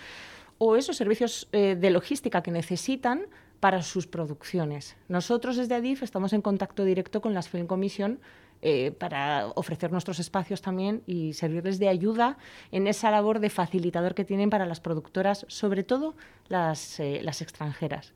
o 0.59 0.77
esos 0.77 0.97
servicios 0.97 1.49
eh, 1.53 1.77
de 1.79 1.91
logística 1.91 2.43
que 2.43 2.51
necesitan 2.51 3.27
para 3.61 3.83
sus 3.83 4.07
producciones. 4.07 4.97
Nosotros 5.09 5.57
desde 5.57 5.75
ADIF 5.75 6.03
estamos 6.03 6.33
en 6.33 6.43
contacto 6.43 6.85
directo 6.85 7.21
con 7.21 7.35
las 7.35 7.49
Film 7.49 7.67
Commission 7.67 8.19
eh, 8.63 8.93
para 8.99 9.47
ofrecer 9.55 9.91
nuestros 9.91 10.19
espacios 10.19 10.61
también 10.61 11.03
y 11.07 11.33
servirles 11.33 11.79
de 11.79 11.89
ayuda 11.89 12.37
en 12.73 12.87
esa 12.89 13.11
labor 13.11 13.41
de 13.41 13.49
facilitador 13.49 14.15
que 14.15 14.27
tienen 14.27 14.51
para 14.51 14.67
las 14.67 14.81
productoras, 14.81 15.47
sobre 15.49 15.83
todo 15.83 16.15
las, 16.49 17.01
eh, 17.01 17.23
extranjeras. 17.25 18.13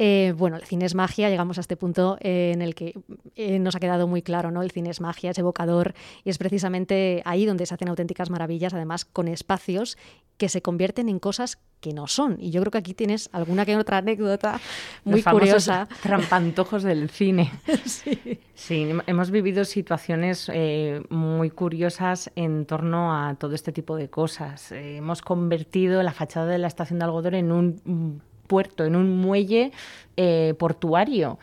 Eh, 0.00 0.32
bueno, 0.36 0.56
el 0.56 0.62
cine 0.62 0.84
es 0.84 0.94
magia, 0.94 1.28
llegamos 1.28 1.58
a 1.58 1.60
este 1.60 1.76
punto 1.76 2.18
eh, 2.20 2.52
en 2.54 2.62
el 2.62 2.76
que 2.76 2.94
eh, 3.34 3.58
nos 3.58 3.74
ha 3.74 3.80
quedado 3.80 4.06
muy 4.06 4.22
claro, 4.22 4.52
¿no? 4.52 4.62
El 4.62 4.70
cine 4.70 4.90
es 4.90 5.00
magia, 5.00 5.32
es 5.32 5.38
evocador 5.38 5.92
y 6.22 6.30
es 6.30 6.38
precisamente 6.38 7.20
ahí 7.24 7.44
donde 7.46 7.66
se 7.66 7.74
hacen 7.74 7.88
auténticas 7.88 8.30
maravillas, 8.30 8.72
además 8.74 9.04
con 9.04 9.26
espacios 9.26 9.98
que 10.36 10.48
se 10.48 10.62
convierten 10.62 11.08
en 11.08 11.18
cosas 11.18 11.58
que 11.80 11.92
no 11.92 12.06
son. 12.06 12.36
Y 12.38 12.50
yo 12.52 12.60
creo 12.60 12.70
que 12.70 12.78
aquí 12.78 12.94
tienes 12.94 13.28
alguna 13.32 13.66
que 13.66 13.76
otra 13.76 13.98
anécdota 13.98 14.60
muy 15.04 15.20
Los 15.20 15.24
curiosa. 15.34 15.88
Trampantojos 16.02 16.84
del 16.84 17.10
cine. 17.10 17.50
sí. 18.54 18.84
hem- 18.84 19.02
hemos 19.08 19.32
vivido 19.32 19.64
situaciones 19.64 20.48
eh, 20.54 21.02
muy 21.10 21.50
curiosas 21.50 22.30
en 22.36 22.66
torno 22.66 23.12
a 23.12 23.34
todo 23.34 23.56
este 23.56 23.72
tipo 23.72 23.96
de 23.96 24.10
cosas. 24.10 24.70
Eh, 24.70 24.98
hemos 24.98 25.22
convertido 25.22 26.04
la 26.04 26.12
fachada 26.12 26.46
de 26.46 26.58
la 26.58 26.68
estación 26.68 27.00
de 27.00 27.04
algodón 27.06 27.34
en 27.34 27.50
un 27.50 28.22
puerto, 28.48 28.84
en 28.84 28.96
un 28.96 29.16
muelle 29.16 29.70
eh, 30.16 30.54
portuario. 30.58 31.38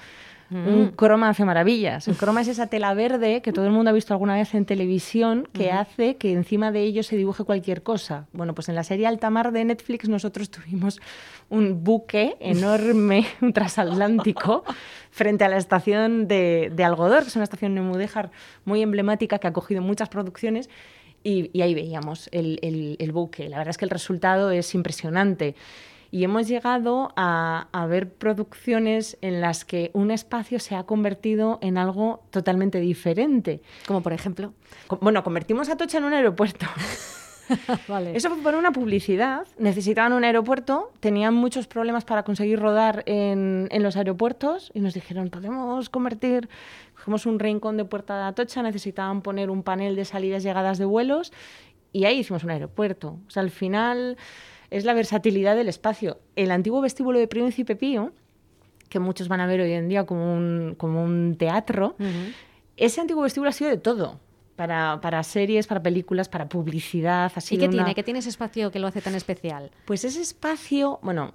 Un 0.51 0.91
croma 0.95 1.29
hace 1.29 1.43
maravillas. 1.43 2.07
El 2.07 2.15
croma 2.15 2.39
es 2.41 2.47
esa 2.47 2.67
tela 2.67 2.93
verde 2.93 3.41
que 3.41 3.51
todo 3.51 3.65
el 3.65 3.71
mundo 3.71 3.89
ha 3.89 3.93
visto 3.93 4.13
alguna 4.13 4.35
vez 4.35 4.53
en 4.53 4.65
televisión 4.65 5.47
que 5.51 5.69
Ujú. 5.69 5.77
hace 5.79 6.15
que 6.17 6.31
encima 6.31 6.71
de 6.71 6.83
ello 6.83 7.01
se 7.01 7.17
dibuje 7.17 7.43
cualquier 7.43 7.81
cosa. 7.81 8.27
Bueno, 8.31 8.53
pues 8.53 8.69
en 8.69 8.75
la 8.75 8.83
serie 8.83 9.07
Altamar 9.07 9.51
de 9.51 9.65
Netflix 9.65 10.07
nosotros 10.07 10.51
tuvimos 10.51 11.01
un 11.49 11.83
buque 11.83 12.37
enorme, 12.39 13.25
un 13.41 13.53
transatlántico, 13.53 14.63
frente 15.09 15.43
a 15.43 15.49
la 15.49 15.57
estación 15.57 16.27
de, 16.27 16.71
de 16.73 16.83
Algodor, 16.83 17.23
que 17.23 17.29
es 17.29 17.35
una 17.35 17.43
estación 17.43 17.73
Mudéjar 17.83 18.29
muy 18.65 18.83
emblemática 18.83 19.39
que 19.39 19.47
ha 19.47 19.51
cogido 19.53 19.81
muchas 19.81 20.09
producciones. 20.09 20.69
Y, 21.23 21.49
y 21.53 21.63
ahí 21.63 21.73
veíamos 21.73 22.29
el, 22.31 22.59
el- 22.61 22.97
el 22.99 23.11
buque. 23.11 23.49
La 23.49 23.57
verdad 23.57 23.71
es 23.71 23.77
que 23.79 23.85
el 23.85 23.91
resultado 23.91 24.51
es 24.51 24.75
impresionante. 24.75 25.55
Y 26.15 26.23
hemos 26.23 26.47
llegado 26.47 27.11
a, 27.17 27.67
a 27.73 27.85
ver 27.87 28.09
producciones 28.09 29.17
en 29.19 29.41
las 29.41 29.65
que 29.65 29.91
un 29.91 30.11
espacio 30.11 30.59
se 30.61 30.73
ha 30.73 30.83
convertido 30.83 31.59
en 31.61 31.77
algo 31.77 32.23
totalmente 32.29 32.79
diferente. 32.79 33.61
Como 33.85 34.01
por 34.01 34.13
ejemplo. 34.13 34.53
Bueno, 35.01 35.25
convertimos 35.25 35.67
Atocha 35.67 35.97
en 35.97 36.05
un 36.05 36.13
aeropuerto. 36.13 36.67
Vale. 37.89 38.15
Eso 38.15 38.29
fue 38.29 38.41
por 38.41 38.55
una 38.55 38.71
publicidad. 38.71 39.45
Necesitaban 39.57 40.13
un 40.13 40.23
aeropuerto, 40.23 40.93
tenían 41.01 41.33
muchos 41.33 41.67
problemas 41.67 42.05
para 42.05 42.23
conseguir 42.23 42.61
rodar 42.61 43.03
en, 43.07 43.67
en 43.69 43.83
los 43.83 43.97
aeropuertos 43.97 44.71
y 44.73 44.79
nos 44.79 44.93
dijeron, 44.93 45.29
podemos 45.29 45.89
convertir, 45.89 46.47
cogemos 46.95 47.25
un 47.25 47.39
rincón 47.39 47.75
de 47.75 47.83
Puerta 47.83 48.17
de 48.17 48.23
Atocha, 48.23 48.63
necesitaban 48.63 49.21
poner 49.21 49.49
un 49.49 49.63
panel 49.63 49.97
de 49.97 50.05
salidas 50.05 50.45
y 50.45 50.47
llegadas 50.47 50.77
de 50.77 50.85
vuelos 50.85 51.33
y 51.91 52.05
ahí 52.05 52.19
hicimos 52.19 52.45
un 52.45 52.51
aeropuerto. 52.51 53.19
O 53.27 53.29
sea, 53.29 53.43
al 53.43 53.51
final 53.51 54.17
es 54.75 54.83
la 54.83 54.93
versatilidad 54.93 55.55
del 55.55 55.69
espacio. 55.69 56.19
El 56.35 56.51
antiguo 56.51 56.81
vestíbulo 56.81 57.17
de 57.17 57.27
Príncipe 57.27 57.75
Pío, 57.77 58.11
que 58.89 58.99
muchos 58.99 59.29
van 59.29 59.39
a 59.39 59.47
ver 59.47 59.61
hoy 59.61 59.71
en 59.71 59.87
día 59.87 60.05
como 60.05 60.33
un, 60.33 60.75
como 60.77 61.01
un 61.01 61.35
teatro, 61.37 61.95
ese 62.75 62.99
antiguo 62.99 63.23
vestíbulo 63.23 63.49
ha 63.49 63.53
sido 63.53 63.69
de 63.69 63.77
todo. 63.77 64.19
Para, 64.57 65.01
para 65.01 65.21
series, 65.23 65.67
para 65.67 65.83
películas, 65.83 66.29
para 66.29 66.47
publicidad. 66.47 67.29
Ha 67.35 67.39
¿Y 67.49 67.57
qué 67.57 67.65
una- 67.65 67.71
tiene? 67.71 67.95
¿Qué 67.95 68.03
tiene 68.03 68.19
ese 68.19 68.29
espacio 68.29 68.71
que 68.71 68.79
lo 68.79 68.87
hace 68.87 69.01
tan 69.01 69.13
especial? 69.13 69.69
Pues 69.85 70.05
ese 70.05 70.21
espacio, 70.21 70.97
bueno, 71.03 71.33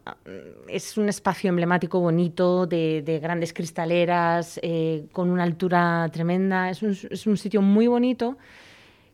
es 0.69 0.97
un 0.97 1.07
espacio 1.11 1.51
emblemático, 1.51 2.01
bonito, 2.01 2.67
de, 2.67 3.03
de 3.05 3.19
grandes 3.21 3.53
cristaleras, 3.53 4.59
eh, 4.63 5.05
con 5.13 5.29
una 5.29 5.43
altura 5.43 6.09
tremenda. 6.11 6.71
Es 6.71 6.81
un, 6.83 6.97
es 7.11 7.27
un 7.27 7.37
sitio 7.37 7.61
muy 7.61 7.87
bonito 7.89 8.39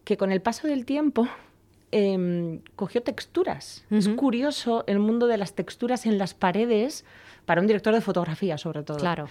que 0.04 0.16
con 0.16 0.30
el 0.30 0.40
paso 0.40 0.68
del 0.68 0.84
tiempo 0.84 1.26
em, 1.92 2.60
cogió 2.74 3.02
texturas. 3.02 3.84
Es 3.90 4.08
curioso 4.08 4.84
el 4.86 4.98
mundo 4.98 5.26
de 5.26 5.38
las 5.38 5.54
texturas 5.54 6.06
en 6.06 6.18
las 6.18 6.34
paredes 6.34 7.04
para 7.44 7.60
un 7.60 7.66
director 7.66 7.94
de 7.94 8.00
fotografía, 8.00 8.58
sobre 8.58 8.82
todo. 8.82 8.98
Claro. 8.98 9.28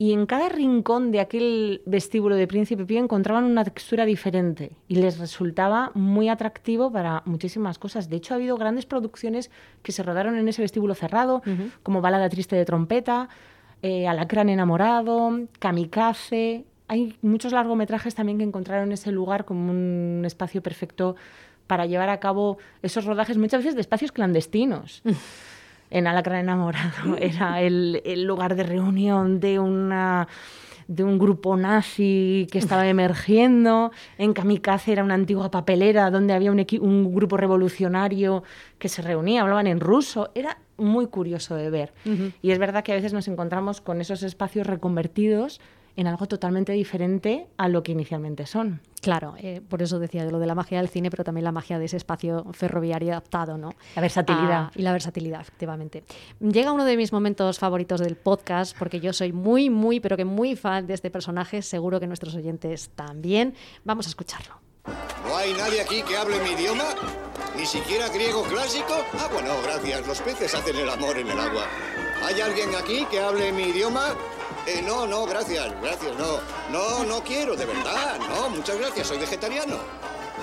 Y 0.00 0.14
en 0.14 0.24
cada 0.24 0.48
rincón 0.48 1.10
de 1.10 1.20
aquel 1.20 1.82
vestíbulo 1.84 2.34
de 2.34 2.46
Príncipe 2.46 2.86
Pío 2.86 2.98
encontraban 3.00 3.44
una 3.44 3.64
textura 3.64 4.06
diferente 4.06 4.72
y 4.88 4.94
les 4.94 5.18
resultaba 5.18 5.90
muy 5.92 6.30
atractivo 6.30 6.90
para 6.90 7.22
muchísimas 7.26 7.78
cosas. 7.78 8.08
De 8.08 8.16
hecho, 8.16 8.32
ha 8.32 8.38
habido 8.38 8.56
grandes 8.56 8.86
producciones 8.86 9.50
que 9.82 9.92
se 9.92 10.02
rodaron 10.02 10.38
en 10.38 10.48
ese 10.48 10.62
vestíbulo 10.62 10.94
cerrado, 10.94 11.42
como 11.82 12.00
Balada 12.00 12.30
Triste 12.30 12.56
de 12.56 12.64
Trompeta, 12.64 13.28
eh, 13.82 14.08
Alacrán 14.08 14.48
Enamorado, 14.48 15.38
Kamikaze. 15.58 16.64
Hay 16.88 17.18
muchos 17.20 17.52
largometrajes 17.52 18.14
también 18.14 18.38
que 18.38 18.44
encontraron 18.44 18.92
ese 18.92 19.12
lugar 19.12 19.44
como 19.44 19.70
un 19.70 20.22
espacio 20.24 20.62
perfecto 20.62 21.14
para 21.70 21.86
llevar 21.86 22.08
a 22.08 22.18
cabo 22.18 22.58
esos 22.82 23.04
rodajes, 23.04 23.38
muchas 23.38 23.60
veces 23.60 23.76
de 23.76 23.80
espacios 23.80 24.10
clandestinos 24.10 25.02
en 25.90 26.08
Alacrán 26.08 26.40
Enamorado. 26.40 27.16
Era 27.16 27.62
el, 27.62 28.02
el 28.04 28.24
lugar 28.24 28.56
de 28.56 28.64
reunión 28.64 29.38
de 29.38 29.60
una 29.60 30.26
de 30.88 31.04
un 31.04 31.20
grupo 31.20 31.56
nazi 31.56 32.48
que 32.50 32.58
estaba 32.58 32.88
emergiendo. 32.88 33.92
En 34.18 34.32
Kamikaze 34.32 34.90
era 34.90 35.04
una 35.04 35.14
antigua 35.14 35.52
papelera 35.52 36.10
donde 36.10 36.34
había 36.34 36.50
un 36.50 37.14
grupo 37.14 37.36
revolucionario 37.36 38.42
que 38.80 38.88
se 38.88 39.00
reunía, 39.00 39.42
hablaban 39.42 39.68
en 39.68 39.78
ruso. 39.78 40.32
Era 40.34 40.58
muy 40.76 41.06
curioso 41.06 41.54
de 41.54 41.70
ver. 41.70 41.94
Y 42.42 42.50
es 42.50 42.58
verdad 42.58 42.82
que 42.82 42.90
a 42.90 42.96
veces 42.96 43.12
nos 43.12 43.28
encontramos 43.28 43.80
con 43.80 44.00
esos 44.00 44.24
espacios 44.24 44.66
reconvertidos 44.66 45.60
en 46.00 46.06
algo 46.06 46.24
totalmente 46.24 46.72
diferente 46.72 47.46
a 47.58 47.68
lo 47.68 47.82
que 47.82 47.92
inicialmente 47.92 48.46
son. 48.46 48.80
Claro, 49.02 49.34
eh, 49.36 49.60
por 49.60 49.82
eso 49.82 49.98
decía 49.98 50.24
yo 50.24 50.30
lo 50.30 50.38
de 50.38 50.46
la 50.46 50.54
magia 50.54 50.78
del 50.78 50.88
cine, 50.88 51.10
pero 51.10 51.24
también 51.24 51.44
la 51.44 51.52
magia 51.52 51.78
de 51.78 51.84
ese 51.84 51.98
espacio 51.98 52.46
ferroviario 52.52 53.10
adaptado, 53.10 53.58
¿no? 53.58 53.74
La 53.94 54.00
versatilidad. 54.00 54.68
Ah, 54.68 54.72
y 54.74 54.80
la 54.80 54.92
versatilidad, 54.92 55.42
efectivamente. 55.42 56.02
Llega 56.40 56.72
uno 56.72 56.86
de 56.86 56.96
mis 56.96 57.12
momentos 57.12 57.58
favoritos 57.58 58.00
del 58.00 58.16
podcast, 58.16 58.74
porque 58.78 58.98
yo 59.00 59.12
soy 59.12 59.34
muy, 59.34 59.68
muy, 59.68 60.00
pero 60.00 60.16
que 60.16 60.24
muy 60.24 60.56
fan 60.56 60.86
de 60.86 60.94
este 60.94 61.10
personaje, 61.10 61.60
seguro 61.60 62.00
que 62.00 62.06
nuestros 62.06 62.34
oyentes 62.34 62.88
también. 62.94 63.52
Vamos 63.84 64.06
a 64.06 64.08
escucharlo. 64.08 64.54
¿No 65.26 65.36
hay 65.36 65.52
nadie 65.52 65.82
aquí 65.82 66.02
que 66.02 66.16
hable 66.16 66.40
mi 66.40 66.52
idioma? 66.52 66.94
¿Ni 67.58 67.66
siquiera 67.66 68.08
griego 68.08 68.42
clásico? 68.44 69.04
Ah, 69.18 69.28
bueno, 69.30 69.50
gracias. 69.62 70.06
Los 70.06 70.22
peces 70.22 70.54
hacen 70.54 70.76
el 70.76 70.88
amor 70.88 71.18
en 71.18 71.28
el 71.28 71.38
agua. 71.38 71.66
¿Hay 72.24 72.40
alguien 72.40 72.70
aquí 72.74 73.04
que 73.10 73.20
hable 73.20 73.52
mi 73.52 73.64
idioma? 73.64 74.14
Eh, 74.66 74.82
no, 74.86 75.06
no, 75.06 75.26
gracias, 75.26 75.72
gracias, 75.80 76.16
no. 76.16 76.38
No, 76.70 77.04
no 77.04 77.22
quiero, 77.24 77.56
de 77.56 77.66
verdad, 77.66 78.18
no, 78.28 78.50
muchas 78.50 78.78
gracias, 78.78 79.08
soy 79.08 79.18
vegetariano. 79.18 79.76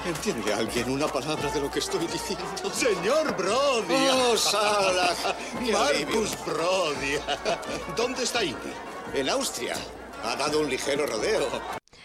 ¿Entiende 0.06 0.54
alguien 0.54 0.90
una 0.90 1.08
palabra 1.08 1.50
de 1.50 1.60
lo 1.60 1.72
que 1.72 1.80
estoy 1.80 2.06
diciendo? 2.08 2.46
Señor 2.74 3.36
Brody. 3.36 4.08
¡Oh, 4.12 4.38
Sala! 4.38 5.14
¡Qué 5.66 5.72
Marcus! 5.72 6.38
Brody. 6.46 7.18
¿Dónde 7.96 8.24
está 8.24 8.44
Indy? 8.44 8.74
En 9.14 9.30
Austria. 9.30 9.76
Ha 10.24 10.36
dado 10.36 10.62
un 10.62 10.70
ligero 10.70 11.06
rodeo. 11.06 11.46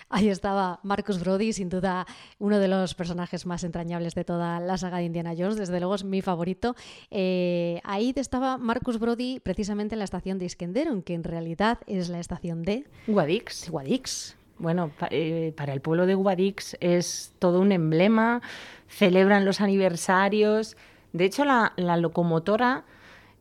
Ahí 0.08 0.28
estaba 0.28 0.78
Marcus 0.82 1.18
Brody, 1.20 1.52
sin 1.52 1.68
duda 1.70 2.06
uno 2.38 2.58
de 2.58 2.68
los 2.68 2.94
personajes 2.94 3.46
más 3.46 3.64
entrañables 3.64 4.14
de 4.14 4.24
toda 4.24 4.60
la 4.60 4.76
saga 4.76 4.98
de 4.98 5.04
Indiana 5.04 5.32
Jones, 5.36 5.56
desde 5.56 5.78
luego 5.80 5.94
es 5.94 6.04
mi 6.04 6.20
favorito. 6.20 6.76
Eh, 7.10 7.80
ahí 7.84 8.12
estaba 8.16 8.58
Marcus 8.58 8.98
Brody 8.98 9.40
precisamente 9.40 9.94
en 9.94 10.00
la 10.00 10.04
estación 10.04 10.38
de 10.38 10.44
Iskenderun, 10.44 11.02
que 11.02 11.14
en 11.14 11.24
realidad 11.24 11.78
es 11.86 12.08
la 12.10 12.20
estación 12.20 12.62
de 12.62 12.84
Guadix. 13.06 13.70
Guadix. 13.70 14.36
Bueno, 14.58 14.92
pa- 14.98 15.08
eh, 15.10 15.52
para 15.56 15.72
el 15.72 15.80
pueblo 15.80 16.06
de 16.06 16.14
Guadix 16.14 16.76
es 16.80 17.32
todo 17.38 17.60
un 17.60 17.72
emblema, 17.72 18.42
celebran 18.88 19.44
los 19.46 19.60
aniversarios. 19.60 20.76
De 21.12 21.24
hecho, 21.24 21.44
la, 21.44 21.72
la 21.76 21.96
locomotora, 21.96 22.84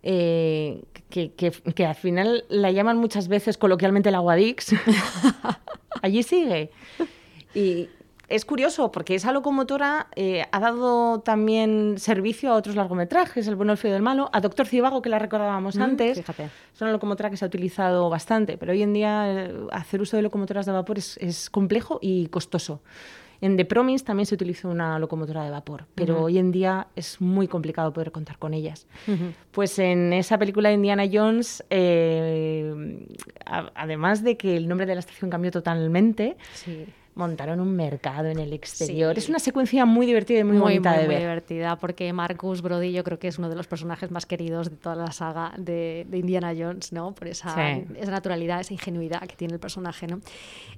eh, 0.04 0.84
que, 1.10 1.32
que- 1.34 1.52
que 1.52 1.86
al 1.86 1.96
final 1.96 2.46
la 2.50 2.72
llaman 2.72 2.98
muchas 2.98 3.28
veces 3.28 3.58
coloquialmente 3.58 4.12
la 4.12 4.20
Guadix, 4.20 4.74
allí 6.02 6.24
sigue. 6.24 6.72
Y 7.54 7.90
es 8.30 8.46
curioso 8.46 8.92
porque 8.94 9.16
esa 9.16 9.34
locomotora 9.34 10.08
eh, 10.16 10.46
ha 10.54 10.60
dado 10.62 11.20
también 11.20 11.96
servicio 12.00 12.52
a 12.52 12.56
otros 12.56 12.76
largometrajes, 12.78 13.46
El 13.48 13.56
bueno, 13.56 13.74
el 13.74 13.78
feo 13.78 13.92
y 13.92 13.96
el 13.96 14.02
malo, 14.02 14.30
a 14.32 14.40
Doctor 14.40 14.68
Cibago, 14.68 15.02
que 15.02 15.10
la 15.10 15.20
recordábamos 15.20 15.76
Mm, 15.76 15.82
antes. 15.82 16.18
fíjate. 16.18 16.46
Es 16.74 16.82
una 16.82 16.92
locomotora 16.94 17.30
que 17.30 17.36
se 17.36 17.44
ha 17.44 17.48
utilizado 17.50 18.10
bastante, 18.10 18.58
pero 18.58 18.72
hoy 18.72 18.84
en 18.84 18.94
día 18.94 19.26
eh, 19.28 19.54
hacer 19.74 20.02
uso 20.02 20.16
de 20.16 20.24
locomotoras 20.24 20.66
de 20.66 20.72
vapor 20.72 20.98
es, 20.98 21.18
es 21.18 21.50
complejo 21.50 22.00
y 22.02 22.28
costoso. 22.28 22.82
En 23.42 23.58
The 23.58 23.66
Promise 23.66 24.06
también 24.06 24.28
se 24.28 24.36
utilizó 24.36 24.70
una 24.70 25.00
locomotora 25.00 25.44
de 25.44 25.50
vapor, 25.50 25.86
pero 25.96 26.22
hoy 26.24 26.38
en 26.38 26.52
día 26.52 26.88
es 26.96 27.20
muy 27.20 27.48
complicado 27.48 27.92
poder 27.92 28.12
contar 28.12 28.38
con 28.38 28.54
ellas. 28.54 28.86
Pues 29.52 29.78
en 29.80 30.14
esa 30.14 30.38
película 30.38 30.70
de 30.70 30.76
Indiana 30.76 31.06
Jones, 31.12 31.64
eh, 31.72 33.08
a- 33.46 33.72
además 33.76 34.24
de 34.24 34.38
que 34.38 34.56
el 34.58 34.68
nombre 34.68 34.86
de 34.86 34.94
la 34.94 35.00
estación 35.00 35.30
cambió 35.32 35.50
totalmente, 35.52 36.38
Sí. 36.54 36.86
Montaron 37.16 37.60
un 37.60 37.76
mercado 37.76 38.28
en 38.30 38.40
el 38.40 38.54
exterior. 38.54 39.14
Sí. 39.16 39.20
Es 39.20 39.30
una 39.30 39.40
secuencia 39.40 39.86
muy 39.86 40.06
divertida 40.06 40.40
y 40.40 40.44
muy, 40.44 40.58
bonita 40.58 40.92
muy, 40.92 41.00
de 41.00 41.06
muy 41.06 41.14
ver. 41.16 41.20
divertida, 41.24 41.76
porque 41.76 42.12
Marcus 42.14 42.62
Brody 42.62 42.92
yo 42.94 43.04
creo 43.04 43.20
que 43.20 43.28
es 43.28 43.38
uno 43.38 43.50
de 43.50 43.56
los 43.56 43.68
personajes 43.68 44.12
más 44.12 44.26
queridos 44.26 44.70
de 44.70 44.78
toda 44.78 44.96
la 44.96 45.12
saga 45.12 45.54
de, 45.58 46.06
de 46.10 46.18
Indiana 46.18 46.54
Jones, 46.58 46.94
¿no? 46.94 47.14
Por 47.14 47.28
esa, 47.28 47.54
Sí. 47.56 47.86
esa 47.98 48.12
naturalidad, 48.12 48.62
esa 48.62 48.74
ingenuidad 48.74 49.22
que 49.28 49.36
tiene 49.36 49.54
el 49.54 49.60
personaje, 49.60 50.08
¿no? 50.08 50.22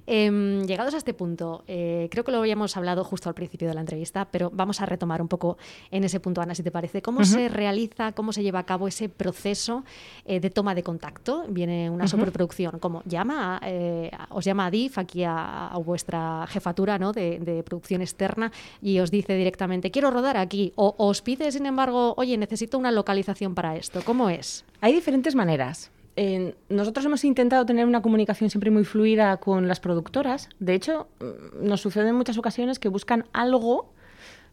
Em, 0.06 0.64
llegados 0.66 0.92
a 0.94 0.96
este 0.98 1.14
punto, 1.14 1.64
eh, 1.66 2.08
creo 2.10 2.24
que 2.24 2.32
lo 2.32 2.38
habíamos 2.38 2.76
hablado 2.76 3.04
justo 3.04 3.28
al 3.28 3.34
principio 3.34 3.68
de 3.68 3.74
la 3.74 3.80
entrevista, 3.80 4.26
pero 4.30 4.50
vamos 4.52 4.80
a 4.80 4.86
retomar 4.86 5.22
un 5.22 5.28
poco 5.28 5.56
en 5.90 6.04
ese 6.04 6.20
punto, 6.20 6.40
Ana, 6.40 6.54
si 6.54 6.62
te 6.62 6.70
parece. 6.70 7.00
¿Cómo 7.00 7.24
se 7.24 7.48
realiza, 7.48 8.12
cómo 8.12 8.32
se 8.32 8.42
lleva 8.42 8.58
a 8.58 8.66
cabo 8.66 8.88
ese 8.88 9.08
proceso 9.08 9.84
eh, 10.26 10.40
de 10.40 10.50
toma 10.50 10.74
de 10.74 10.82
contacto? 10.82 11.44
Viene 11.48 11.88
una 11.90 12.04
Ujú. 12.04 12.10
superproducción, 12.18 12.78
como 12.80 13.02
llama, 13.04 13.60
eh, 13.64 14.10
os 14.30 14.44
llama 14.44 14.66
a 14.66 14.70
DIF, 14.70 14.98
aquí 14.98 15.22
a, 15.24 15.68
a 15.68 15.78
vuestra 15.78 16.23
jefatura 16.48 16.98
¿no? 16.98 17.12
de, 17.12 17.38
de 17.38 17.62
producción 17.62 18.00
externa, 18.02 18.52
y 18.82 18.98
os 19.00 19.10
dice 19.10 19.34
directamente, 19.34 19.90
quiero 19.90 20.10
rodar 20.10 20.36
aquí, 20.36 20.72
o 20.76 20.94
os 20.98 21.22
pide, 21.22 21.50
sin 21.52 21.66
embargo, 21.66 22.14
oye, 22.16 22.36
necesito 22.36 22.78
una 22.78 22.90
localización 22.90 23.54
para 23.54 23.76
esto. 23.76 24.00
¿Cómo 24.04 24.30
es? 24.30 24.64
Hay 24.80 24.92
diferentes 24.92 25.34
maneras. 25.34 25.90
Eh, 26.16 26.54
nosotros 26.68 27.04
hemos 27.06 27.24
intentado 27.24 27.66
tener 27.66 27.86
una 27.86 28.00
comunicación 28.00 28.48
siempre 28.48 28.70
muy 28.70 28.84
fluida 28.84 29.36
con 29.38 29.66
las 29.66 29.80
productoras. 29.80 30.48
De 30.60 30.74
hecho, 30.74 31.08
mm, 31.20 31.66
nos 31.66 31.80
sucede 31.80 32.08
en 32.10 32.14
muchas 32.14 32.38
ocasiones 32.38 32.78
que 32.78 32.88
buscan 32.88 33.24
algo 33.32 33.90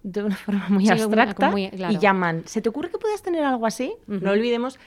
de 0.04 0.24
una 0.24 0.36
forma 0.36 0.66
muy 0.70 0.86
Sí, 0.88 0.92
abstracta 0.92 1.52
muy- 1.52 1.70
claro. 1.70 1.94
y 1.94 2.00
llaman. 2.00 2.42
¿Se 2.48 2.62
te 2.64 2.70
ocurre 2.70 2.90
que 2.90 2.98
puedas 2.98 3.22
tener 3.22 3.44
algo 3.44 3.68
así? 3.68 3.94
No 4.08 4.32
olvidemos 4.32 4.80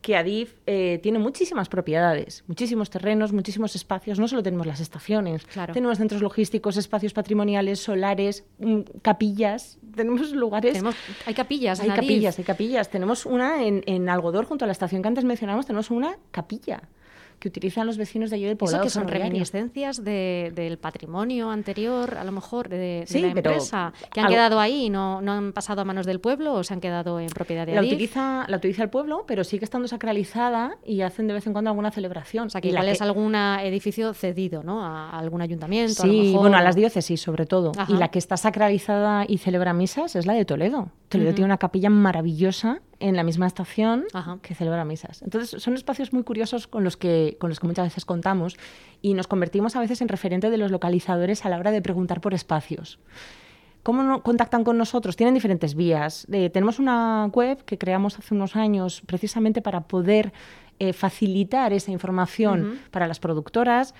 que 0.00 0.16
Adif 0.16 0.54
eh, 0.66 0.98
tiene 1.02 1.18
muchísimas 1.18 1.68
propiedades, 1.68 2.42
muchísimos 2.46 2.88
terrenos, 2.90 3.32
muchísimos 3.32 3.76
espacios. 3.76 4.18
No 4.18 4.28
solo 4.28 4.42
tenemos 4.42 4.66
las 4.66 4.80
estaciones, 4.80 5.44
Claro. 5.46 5.74
tenemos 5.74 5.98
centros 5.98 6.22
logísticos, 6.22 6.76
espacios 6.76 7.12
patrimoniales, 7.12 7.80
solares, 7.80 8.44
mm, 8.58 8.80
capillas. 9.02 9.78
Tenemos 9.94 10.32
lugares 10.32 10.72
Tenemos- 10.72 10.94
hay 11.26 11.34
capillas 11.34 11.80
hay 11.80 11.90
capillas, 11.90 12.38
hay 12.38 12.44
capillas. 12.44 12.88
Tenemos 12.90 13.26
una 13.26 13.62
en, 13.64 13.82
en 13.86 14.08
Algodor, 14.08 14.44
junto 14.46 14.64
a 14.64 14.66
la 14.66 14.72
estación 14.72 15.02
que 15.02 15.08
antes 15.08 15.24
mencionamos, 15.24 15.66
tenemos 15.66 15.90
una 15.90 16.16
capilla 16.30 16.82
que 17.40 17.48
utilizan 17.48 17.86
los 17.86 17.96
vecinos 17.96 18.30
de 18.30 18.36
allí 18.36 18.44
del 18.44 18.52
Eso 18.52 18.58
poblado. 18.58 18.84
que 18.84 18.90
son 18.90 19.08
reminiscencias 19.08 20.04
de- 20.04 20.52
del 20.54 20.78
patrimonio 20.78 21.50
anterior, 21.50 22.16
a 22.18 22.22
lo 22.24 22.32
mejor, 22.32 22.68
de, 22.68 22.76
de 22.76 23.04
Sí, 23.06 23.20
la 23.22 23.28
empresa, 23.28 23.92
que 24.12 24.20
han 24.20 24.26
algo- 24.26 24.36
quedado 24.36 24.60
ahí 24.60 24.84
y 24.86 24.90
no, 24.90 25.20
no 25.22 25.32
han 25.32 25.52
pasado 25.52 25.80
a 25.80 25.84
manos 25.84 26.06
del 26.06 26.20
pueblo 26.20 26.52
o 26.54 26.62
se 26.62 26.74
han 26.74 26.80
quedado 26.80 27.18
en 27.18 27.28
propiedad 27.30 27.66
de 27.66 27.72
La 27.74 27.80
Adif. 27.80 27.94
utiliza, 27.94 28.44
la 28.46 28.56
utiliza 28.58 28.82
el 28.82 28.90
pueblo, 28.90 29.24
pero 29.26 29.42
sigue 29.42 29.64
estando 29.64 29.88
sacralizada 29.88 30.76
y 30.84 31.00
hacen 31.00 31.26
de 31.26 31.34
vez 31.34 31.46
en 31.46 31.52
cuando 31.52 31.70
alguna 31.70 31.90
celebración. 31.90 32.46
O 32.46 32.50
sea, 32.50 32.60
que 32.60 32.68
igual 32.68 32.84
que- 32.84 32.92
es 32.92 33.02
algún 33.02 33.34
edificio 33.34 34.12
cedido, 34.14 34.62
¿no? 34.62 34.84
A, 34.84 35.18
algún 35.18 35.40
ayuntamiento, 35.40 36.02
a 36.02 36.06
lo 36.06 36.12
Sí, 36.12 36.20
mejor, 36.28 36.40
bueno, 36.42 36.56
a 36.58 36.62
las 36.62 36.76
diócesis 36.76 37.20
sobre 37.20 37.46
todo. 37.46 37.72
Ajá. 37.76 37.90
Y 37.92 37.96
la 37.96 38.08
que 38.08 38.18
está 38.18 38.36
sacralizada 38.36 39.24
y 39.26 39.38
celebra 39.38 39.72
misas 39.72 40.14
es 40.14 40.26
la 40.26 40.34
de 40.34 40.44
Toledo. 40.44 40.90
Toledo 41.08 41.30
Ujú. 41.30 41.36
tiene 41.36 41.46
una 41.46 41.56
capilla 41.58 41.88
maravillosa 41.90 42.80
en 43.00 43.16
la 43.16 43.22
misma 43.24 43.46
estación 43.46 44.04
que 44.42 44.54
celebra 44.54 44.84
misas. 44.84 45.22
Entonces, 45.22 45.60
son 45.62 45.74
espacios 45.74 46.12
muy 46.12 46.22
curiosos 46.22 46.66
con 46.66 46.84
los, 46.84 46.96
que, 46.96 47.36
con 47.40 47.48
los 47.48 47.58
que 47.58 47.66
muchas 47.66 47.86
veces 47.86 48.04
contamos 48.04 48.56
y 49.02 49.14
nos 49.14 49.26
convertimos 49.26 49.74
a 49.74 49.80
veces 49.80 50.00
en 50.02 50.08
referente 50.08 50.50
de 50.50 50.58
los 50.58 50.70
localizadores 50.70 51.44
a 51.44 51.48
la 51.48 51.58
hora 51.58 51.70
de 51.72 51.80
preguntar 51.82 52.20
por 52.20 52.34
espacios. 52.34 52.98
¿Cómo 53.82 54.02
no- 54.02 54.22
contactan 54.22 54.62
con 54.64 54.76
nosotros? 54.76 55.16
Tienen 55.16 55.32
diferentes 55.34 55.74
vías. 55.74 56.26
Eh, 56.30 56.50
tenemos 56.50 56.78
una 56.78 57.26
web 57.32 57.64
que 57.64 57.78
creamos 57.78 58.18
hace 58.18 58.34
unos 58.34 58.54
años 58.54 59.00
precisamente 59.06 59.62
para 59.62 59.80
poder 59.80 60.32
eh, 60.78 60.92
facilitar 60.92 61.72
esa 61.72 61.90
información 61.90 62.78
para 62.90 63.08
las 63.08 63.18
productoras. 63.20 63.94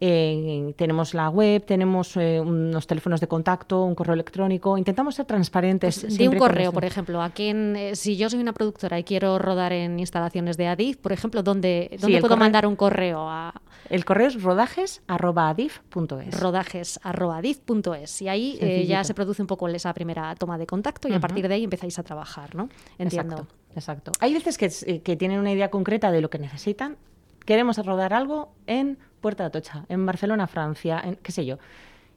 Eh, 0.00 0.74
tenemos 0.76 1.12
la 1.12 1.28
web, 1.28 1.64
tenemos 1.64 2.16
eh, 2.16 2.40
unos 2.40 2.86
teléfonos 2.86 3.20
de 3.20 3.26
contacto, 3.26 3.82
un 3.84 3.94
correo 3.96 4.14
electrónico. 4.14 4.78
Intentamos 4.78 5.16
ser 5.16 5.26
transparentes. 5.26 6.02
Di 6.02 6.06
un 6.06 6.12
siempre 6.12 6.38
con 6.38 6.48
correo, 6.48 6.72
por 6.72 6.84
ejemplo. 6.84 7.20
¿A 7.20 7.30
quién, 7.30 7.74
eh, 7.76 7.96
si 7.96 8.16
yo 8.16 8.30
soy 8.30 8.40
una 8.40 8.52
productora 8.52 8.98
y 8.98 9.04
quiero 9.04 9.38
rodar 9.38 9.72
en 9.72 9.98
instalaciones 9.98 10.56
de 10.56 10.68
Adif, 10.68 10.98
por 10.98 11.12
ejemplo, 11.12 11.42
¿dónde, 11.42 11.96
puedo 12.00 12.20
correo- 12.22 12.36
mandar 12.36 12.66
un 12.66 12.76
correo? 12.76 13.28
A 13.28 13.52
El 13.90 14.04
correo 14.04 14.28
es 14.28 14.40
rodajes.adif.es. 14.42 16.40
rodajes.adif.es. 16.40 18.22
Y 18.22 18.28
ahí 18.28 18.58
eh, 18.60 18.86
ya 18.86 19.04
se 19.04 19.14
produce 19.14 19.42
un 19.42 19.48
poco 19.48 19.68
esa 19.68 19.92
primera 19.94 20.34
toma 20.36 20.58
de 20.58 20.66
contacto 20.66 21.08
y 21.08 21.12
a 21.12 21.20
partir 21.20 21.46
de 21.48 21.54
ahí 21.54 21.64
empezáis 21.64 21.98
a 21.98 22.02
trabajar, 22.02 22.54
¿no? 22.54 22.68
Entiendo. 22.98 23.34
Exacto, 23.36 23.54
exacto. 23.74 24.12
Hay 24.20 24.32
veces 24.34 24.58
que, 24.58 25.00
que 25.02 25.16
tienen 25.16 25.38
una 25.40 25.52
idea 25.52 25.70
concreta 25.70 26.10
de 26.10 26.20
lo 26.20 26.30
que 26.30 26.38
necesitan. 26.38 26.96
Queremos 27.44 27.78
rodar 27.84 28.12
algo 28.12 28.52
en 28.66 28.98
Puerta 29.20 29.44
de 29.44 29.48
Atocha, 29.48 29.84
en 29.88 30.04
Barcelona, 30.06 30.46
Francia, 30.46 31.00
en 31.04 31.16
qué 31.16 31.32
sé 31.32 31.44
yo. 31.46 31.58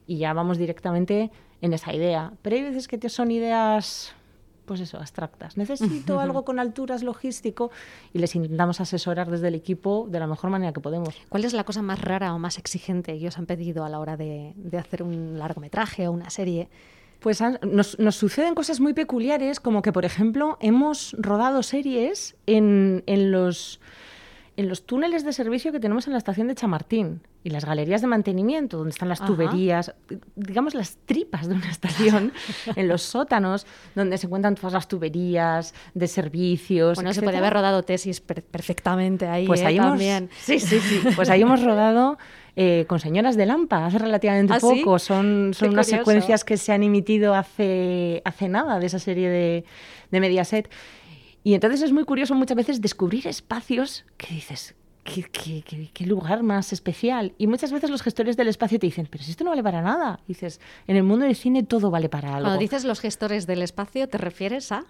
Y 0.08 0.18
ya 0.18 0.34
vamos 0.34 0.58
directamente 0.58 1.32
en 1.62 1.74
esa 1.74 1.94
idea. 1.94 2.34
Pero 2.42 2.56
hay 2.56 2.64
veces 2.64 2.88
que 2.88 2.98
te 2.98 3.08
son 3.10 3.32
ideas, 3.32 4.14
pues 4.66 4.80
eso, 4.82 4.98
abstractas. 4.98 5.58
Necesito 5.58 6.20
algo 6.20 6.44
con 6.46 6.60
alturas 6.60 7.04
logístico 7.04 7.72
y 8.14 8.20
les 8.20 8.36
intentamos 8.36 8.82
asesorar 8.82 9.30
desde 9.30 9.48
el 9.50 9.56
equipo 9.56 10.08
de 10.10 10.20
la 10.20 10.28
mejor 10.28 10.50
manera 10.50 10.74
que 10.74 10.80
podemos. 10.82 11.16
¿Cuál 11.30 11.46
es 11.46 11.54
la 11.54 11.64
cosa 11.64 11.82
más 11.82 12.02
rara 12.02 12.34
o 12.34 12.40
más 12.40 12.58
exigente 12.58 13.18
que 13.20 13.28
os 13.28 13.38
han 13.38 13.46
pedido 13.46 13.84
a 13.86 13.90
la 13.90 14.00
hora 14.00 14.18
de, 14.18 14.54
de 14.56 14.78
hacer 14.78 15.04
un 15.04 15.38
largometraje 15.38 16.08
o 16.08 16.12
una 16.12 16.30
serie? 16.30 16.68
Pues 17.20 17.40
han- 17.42 17.60
nos, 17.62 18.00
nos 18.00 18.16
suceden 18.16 18.56
cosas 18.56 18.80
muy 18.80 18.94
peculiares, 18.94 19.60
como 19.60 19.84
que, 19.84 19.92
por 19.94 20.06
ejemplo, 20.06 20.58
hemos 20.60 21.16
rodado 21.20 21.62
series 21.62 22.36
en, 22.48 23.04
en 23.06 23.32
los, 23.32 23.80
en 24.58 24.68
los 24.68 24.86
túneles 24.86 25.24
de 25.24 25.32
servicio 25.34 25.72
que 25.72 25.80
tenemos 25.80 26.08
en 26.08 26.12
la 26.14 26.18
estación 26.20 26.48
de 26.48 26.56
Chamartín 26.56 27.22
y 27.44 27.50
las 27.52 27.64
galerías 27.66 28.02
de 28.02 28.08
mantenimiento, 28.08 28.78
donde 28.78 28.92
están 28.92 29.08
las 29.10 29.20
Ajá. 29.22 29.28
tuberías, 29.28 29.94
digamos 30.36 30.74
las 30.76 30.98
tripas 31.06 31.48
de 31.48 31.56
una 31.56 31.70
estación, 31.72 32.34
en 32.76 32.88
los 32.88 33.02
sótanos, 33.02 33.66
donde 33.96 34.18
se 34.18 34.28
encuentran 34.28 34.56
todas 34.56 34.74
las 34.74 34.88
tuberías 34.88 35.74
de 35.94 36.08
servicios. 36.08 36.96
Bueno, 36.96 37.14
se 37.14 37.22
puede 37.22 37.38
haber 37.38 37.54
rodado 37.54 37.84
tesis 37.84 38.20
per- 38.22 38.44
perfectamente 38.44 39.26
ahí 39.28 39.48
Pues 39.48 39.62
¿eh? 39.62 39.68
ahí 39.68 39.78
hemos, 39.78 39.90
también. 39.92 40.30
sí, 40.40 40.60
sí, 40.60 40.80
sí. 40.80 41.02
Pues 41.16 41.30
ahí 41.30 41.42
hemos 41.42 41.64
rodado 41.64 42.18
eh, 42.58 42.86
con 42.90 43.00
Señoras 43.00 43.38
de 43.38 43.46
Lampa 43.46 43.86
hace 43.86 43.98
relativamente 44.00 44.54
¿Ah, 44.54 44.60
sí? 44.60 44.82
poco. 44.84 45.00
Son, 45.00 45.54
son 45.54 45.70
Qué 45.70 45.74
unas 45.74 45.88
curioso. 45.88 46.02
secuencias 46.04 46.44
que 46.44 46.58
se 46.58 46.74
han 46.74 46.84
emitido 46.84 47.34
hace, 47.34 48.22
hace 48.26 48.50
nada 48.50 48.80
de 48.80 48.86
esa 48.86 49.00
serie 49.00 49.30
de, 49.30 49.66
de 50.12 50.20
Mediaset. 50.20 50.70
Y 51.44 51.54
entonces 51.54 51.82
es 51.82 51.92
muy 51.92 52.04
curioso 52.06 52.36
muchas 52.36 52.56
veces 52.58 52.82
descubrir 52.82 53.28
espacios 53.28 54.06
que 54.18 54.34
dices, 54.36 54.76
¿qué, 55.04 55.24
qué- 55.24 55.64
qué- 55.66 55.90
qué 55.92 56.06
lugar 56.06 56.44
más 56.44 56.72
especial? 56.74 57.34
Y 57.38 57.48
muchas 57.48 57.72
veces 57.72 57.90
los 57.90 58.02
gestores 58.04 58.38
del 58.38 58.48
espacio 58.48 58.78
te 58.80 58.86
dicen, 58.88 59.08
pero 59.10 59.24
si 59.24 59.32
esto 59.32 59.44
no 59.44 59.50
vale 59.50 59.64
para 59.64 59.82
nada. 59.82 60.20
Y 60.26 60.30
dices, 60.30 60.60
en 60.88 60.98
el 60.98 61.04
mundo 61.04 61.26
del 61.26 61.36
cine 61.36 61.64
todo 61.64 61.90
vale 61.90 62.10
para 62.10 62.30
algo. 62.36 62.42
Cuando 62.48 62.60
dices 62.60 62.84
los 62.84 63.00
gestores 63.00 63.48
del 63.48 63.64
espacio, 63.64 64.08
¿te 64.08 64.18
refieres 64.20 64.72
a? 64.72 64.86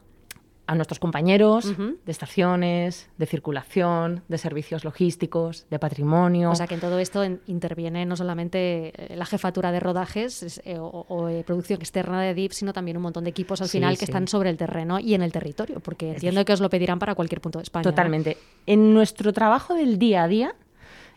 A 0.67 0.75
nuestros 0.75 0.99
compañeros 0.99 1.65
de 1.77 2.11
estaciones, 2.11 3.09
de 3.17 3.25
circulación, 3.25 4.23
de 4.29 4.37
servicios 4.37 4.85
logísticos, 4.85 5.65
de 5.69 5.79
patrimonio. 5.79 6.51
O 6.51 6.55
sea 6.55 6.67
que 6.67 6.75
en 6.75 6.79
todo 6.79 6.97
esto 6.99 7.23
en- 7.23 7.41
interviene 7.47 8.05
no 8.05 8.15
solamente 8.15 8.93
eh, 9.13 9.15
la 9.17 9.25
jefatura 9.25 9.71
de 9.71 9.79
rodajes 9.81 10.43
es, 10.43 10.61
eh, 10.63 10.77
o, 10.77 11.05
o, 11.09 11.27
eh, 11.27 11.43
producción 11.45 11.79
externa 11.81 12.21
de 12.21 12.33
DIP, 12.33 12.53
sino 12.53 12.71
también 12.73 12.95
un 12.97 13.03
montón 13.03 13.23
de 13.25 13.31
equipos 13.31 13.59
al 13.61 13.67
Sí, 13.67 13.79
final 13.79 13.97
que 13.97 14.05
están 14.05 14.27
sobre 14.27 14.49
el 14.49 14.57
terreno 14.57 14.99
y 14.99 15.13
en 15.13 15.23
el 15.23 15.31
territorio, 15.33 15.79
porque 15.81 16.11
entiendo 16.13 16.45
que 16.45 16.53
os 16.53 16.61
lo 16.61 16.69
pedirán 16.69 16.99
para 16.99 17.15
cualquier 17.15 17.41
punto 17.41 17.59
de 17.59 17.63
España. 17.63 17.83
¿no? 17.83 17.89
Totalmente. 17.91 18.37
En 18.65 18.93
nuestro 18.93 19.33
trabajo 19.33 19.73
del 19.73 19.97
día 19.99 20.23
a 20.23 20.27
día, 20.29 20.55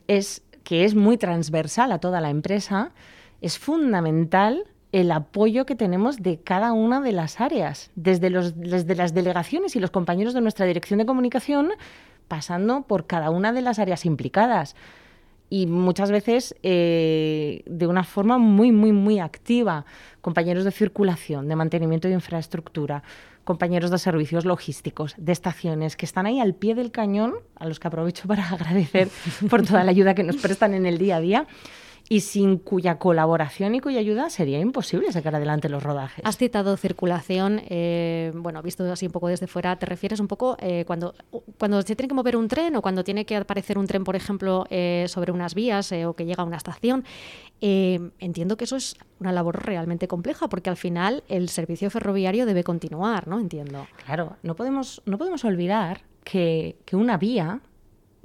es, 0.09 0.42
que 0.64 0.85
es 0.85 0.94
muy 0.96 1.16
transversal 1.16 1.92
a 1.92 1.98
toda 1.98 2.20
la 2.20 2.30
empresa, 2.30 2.92
es 3.40 3.59
fundamental 3.59 4.64
el 4.94 5.11
apoyo 5.11 5.66
que 5.66 5.74
tenemos 5.74 6.22
de 6.22 6.38
cada 6.38 6.72
una 6.72 7.00
de 7.00 7.11
las 7.11 7.40
áreas, 7.40 7.90
desde, 7.96 8.30
las 8.30 9.12
delegaciones 9.12 9.74
y 9.74 9.80
los 9.80 9.90
compañeros 9.90 10.35
de 10.35 10.40
nuestra 10.40 10.66
dirección 10.66 11.00
de 11.00 11.04
comunicación, 11.04 11.70
pasando 12.28 12.83
por 12.83 13.09
cada 13.09 13.30
una 13.30 13.52
de 13.52 13.61
las 13.61 13.80
áreas 13.80 14.04
implicadas. 14.07 14.76
Y 15.50 15.66
muchas 15.66 16.12
veces 16.12 16.54
eh, 16.62 17.64
de 17.66 17.88
una 17.88 18.04
forma 18.04 18.38
muy, 18.38 18.70
muy, 18.70 18.92
muy 18.92 19.18
activa. 19.18 19.85
Compañeros 20.20 20.62
de 20.62 20.70
circulación, 20.70 21.48
de 21.48 21.57
mantenimiento 21.57 22.07
de 22.07 22.14
infraestructura, 22.14 23.02
compañeros 23.42 23.90
de 23.90 23.98
servicios 23.98 24.44
logísticos, 24.44 25.16
de 25.18 25.33
estaciones, 25.33 25.96
que 25.96 26.07
están 26.07 26.26
ahí 26.26 26.38
al 26.38 26.54
pie 26.54 26.76
del 26.76 26.92
cañón, 26.92 27.35
a 27.57 27.66
los 27.66 27.80
que 27.80 27.88
aprovecho 27.88 28.28
para 28.28 28.48
agradecer 28.50 29.09
por 29.50 29.66
toda 29.66 29.83
la 29.83 29.90
ayuda 29.90 30.14
que 30.14 30.22
nos 30.22 30.37
prestan 30.37 30.72
en 30.72 30.87
el 30.87 30.98
día 30.98 31.16
a 31.16 31.20
día. 31.20 31.46
Y 32.08 32.20
sin 32.20 32.58
cuya 32.58 32.98
colaboración 32.98 33.74
y 33.74 33.80
cuya 33.80 33.98
ayuda 33.98 34.28
sería 34.28 34.60
imposible 34.60 35.10
sacar 35.12 35.34
adelante 35.34 35.68
los 35.68 35.82
rodajes. 35.82 36.24
Has 36.24 36.36
citado 36.36 36.76
circulación, 36.76 37.62
eh, 37.68 38.32
bueno, 38.34 38.62
visto 38.62 38.90
así 38.90 39.06
un 39.06 39.12
poco 39.12 39.28
desde 39.28 39.46
fuera, 39.46 39.76
¿te 39.76 39.86
refieres 39.86 40.20
un 40.20 40.28
poco 40.28 40.56
eh, 40.60 40.84
cuando, 40.86 41.14
cuando 41.58 41.80
se 41.82 41.96
tiene 41.96 42.08
que 42.08 42.14
mover 42.14 42.36
un 42.36 42.48
tren 42.48 42.76
o 42.76 42.82
cuando 42.82 43.04
tiene 43.04 43.24
que 43.24 43.36
aparecer 43.36 43.78
un 43.78 43.86
tren, 43.86 44.04
por 44.04 44.16
ejemplo, 44.16 44.66
eh, 44.70 45.06
sobre 45.08 45.32
unas 45.32 45.54
vías 45.54 45.92
o 46.06 46.14
que 46.14 46.26
llega 46.26 46.42
a 46.42 46.46
una 46.46 46.56
estación? 46.56 47.04
entiendo 47.66 48.58
que 48.58 48.64
eso 48.64 48.76
es 48.76 48.94
una 49.20 49.32
labor 49.32 49.64
realmente 49.64 50.06
compleja 50.06 50.48
porque 50.48 50.68
al 50.68 50.76
final 50.76 51.24
el 51.28 51.48
servicio 51.48 51.88
ferroviario 51.88 52.44
debe 52.44 52.62
continuar, 52.62 53.26
¿no? 53.26 53.40
Entiendo. 53.40 53.86
Claro, 54.04 54.36
no 54.42 54.54
podemos, 54.54 55.00
no 55.06 55.16
podemos 55.16 55.46
olvidar 55.46 56.02
que, 56.24 56.76
que 56.84 56.94
una 56.94 57.16
vía 57.16 57.60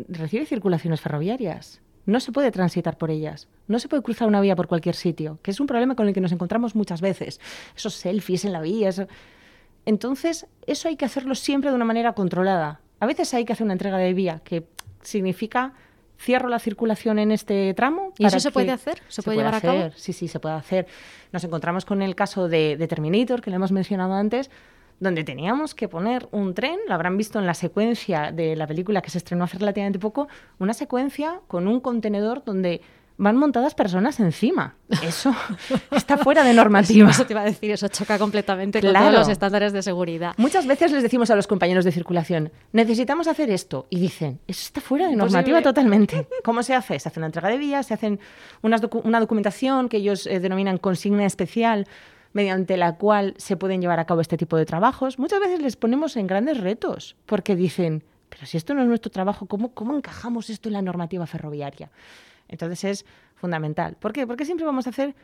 recibe 0.10 0.46
circulaciones 0.46 1.00
ferroviarias 1.00 1.82
no 2.10 2.20
se 2.20 2.32
puede 2.32 2.52
transitar 2.52 2.98
por 2.98 3.12
ellas. 3.12 3.48
No 3.68 3.80
se 3.80 3.88
puede 3.88 4.04
cruzar 4.04 4.28
una 4.28 4.42
vía 4.42 4.56
por 4.56 4.68
cualquier 4.68 4.96
sitio, 4.96 5.40
que 5.42 5.52
es 5.52 5.60
un 5.60 5.68
problema 5.68 5.96
con 5.96 6.08
el 6.08 6.14
que 6.14 6.22
nos 6.22 6.32
encontramos 6.32 6.76
muchas 6.76 7.02
veces. 7.02 7.40
Esos 7.76 7.94
selfies 7.94 8.46
en 8.46 8.54
la 8.54 8.62
vía. 8.62 8.90
Entonces, 9.86 10.48
eso 10.68 10.88
hay 10.88 10.96
que 10.96 11.06
hacerlo 11.06 11.36
siempre 11.36 11.70
de 11.70 11.76
una 11.76 11.86
manera 11.86 12.14
controlada. 12.14 12.82
A 13.00 13.06
veces 13.06 13.34
hay 13.34 13.46
que 13.46 13.54
hacer 13.54 13.66
una 13.66 13.74
entrega 13.74 13.98
de 13.98 14.14
vía, 14.14 14.42
que 14.44 14.68
significa 15.02 15.74
cierro 16.20 16.50
la 16.50 16.60
circulación 16.60 17.18
en 17.20 17.32
este 17.32 17.74
tramo. 17.74 18.14
¿Y 18.18 18.26
eso 18.26 18.40
se 18.40 18.52
puede 18.52 18.72
hacer? 18.72 19.02
¿Se, 19.08 19.24
puede, 19.24 19.38
llevar 19.38 19.56
a 19.56 19.62
cabo? 19.62 19.92
Sí, 19.96 20.12
sí, 20.12 20.28
se 20.28 20.40
puede 20.40 20.56
hacer. 20.56 20.88
Nos 21.32 21.44
encontramos 21.44 21.86
con 21.86 22.02
el 22.02 22.16
caso 22.16 22.50
de, 22.50 22.76
de 22.76 22.88
Terminator, 22.88 23.42
que 23.42 23.50
lo 23.50 23.56
hemos 23.56 23.72
mencionado 23.72 24.14
antes, 24.14 24.50
donde 25.00 25.24
teníamos 25.24 25.74
que 25.76 25.88
poner 25.88 26.28
un 26.32 26.54
tren, 26.54 26.80
lo 26.88 26.94
habrán 26.94 27.18
visto 27.18 27.40
en 27.40 27.46
la 27.46 27.54
secuencia 27.54 28.32
de 28.32 28.56
la 28.56 28.68
película 28.68 29.02
que 29.02 29.10
se 29.10 29.18
estrenó 29.18 29.46
hace 29.46 29.58
relativamente 29.58 30.00
poco, 30.00 30.28
una 30.60 30.74
secuencia 30.74 31.42
con 31.48 31.68
un 31.68 31.80
contenedor 31.80 32.44
donde 32.44 32.82
van 33.20 33.36
montadas 33.36 33.76
personas 33.76 34.20
encima. 34.22 34.76
Eso 35.04 35.36
está 35.92 36.18
fuera 36.18 36.44
de 36.44 36.54
normativa. 36.54 37.10
Eso 37.10 37.26
te 37.26 37.34
iba 37.34 37.42
a 37.42 37.46
decir, 37.46 37.70
eso 37.70 37.90
choca 37.90 38.18
completamente 38.18 38.82
con 38.82 38.94
todos 38.94 39.14
los 39.14 39.28
estándares 39.28 39.74
de 39.74 39.82
seguridad. 39.82 40.34
Muchas 40.38 40.66
veces 40.66 40.94
les 40.94 41.04
decimos 41.04 41.30
a 41.30 41.36
los 41.36 41.46
compañeros 41.46 41.84
de 41.84 41.92
circulación, 41.92 42.52
necesitamos 42.72 43.28
hacer 43.28 43.50
esto, 43.50 43.88
y 43.90 44.00
dicen, 44.00 44.40
eso 44.48 44.62
está 44.62 44.80
fuera 44.80 45.10
de 45.10 45.18
normativa 45.18 45.62
totalmente. 45.62 46.28
¿Cómo 46.46 46.64
se 46.64 46.74
hace? 46.74 46.98
Se 46.98 47.10
hace 47.10 47.20
una 47.20 47.28
entrega 47.28 47.50
de 47.50 47.58
vías, 47.58 47.88
se 47.88 47.94
hacen 47.94 48.22
una 48.62 49.20
documentación 49.20 49.90
que 49.90 49.98
ellos 49.98 50.26
eh, 50.26 50.40
denominan 50.40 50.78
consigna 50.78 51.26
especial, 51.26 51.88
mediante 52.34 52.78
la 52.78 52.96
cual 52.96 53.34
se 53.38 53.58
pueden 53.58 53.82
llevar 53.82 54.00
a 54.00 54.06
cabo 54.06 54.22
este 54.22 54.38
tipo 54.38 54.58
de 54.58 54.66
trabajos, 54.66 55.20
muchas 55.20 55.40
veces 55.40 55.62
les 55.62 55.76
ponemos 55.76 56.16
en 56.16 56.28
grandes 56.28 56.60
retos, 56.60 57.16
porque 57.26 57.56
dicen, 57.56 58.04
pero 58.30 58.46
si 58.46 58.58
esto 58.58 58.74
no 58.74 58.82
es 58.82 58.88
nuestro 58.88 59.12
trabajo, 59.12 59.48
¿cómo, 59.48 59.74
cómo 59.74 59.96
encajamos 59.96 60.50
esto 60.50 60.70
en 60.70 60.74
la 60.74 60.82
normativa 60.82 61.26
ferroviaria? 61.26 61.92
Entonces 62.48 62.84
es 62.84 63.06
fundamental. 63.36 63.96
¿Por 64.00 64.14
qué? 64.14 64.28
Porque 64.28 64.46
siempre 64.46 64.66
vamos 64.66 64.88
a 64.88 64.92
hacer 64.92 65.16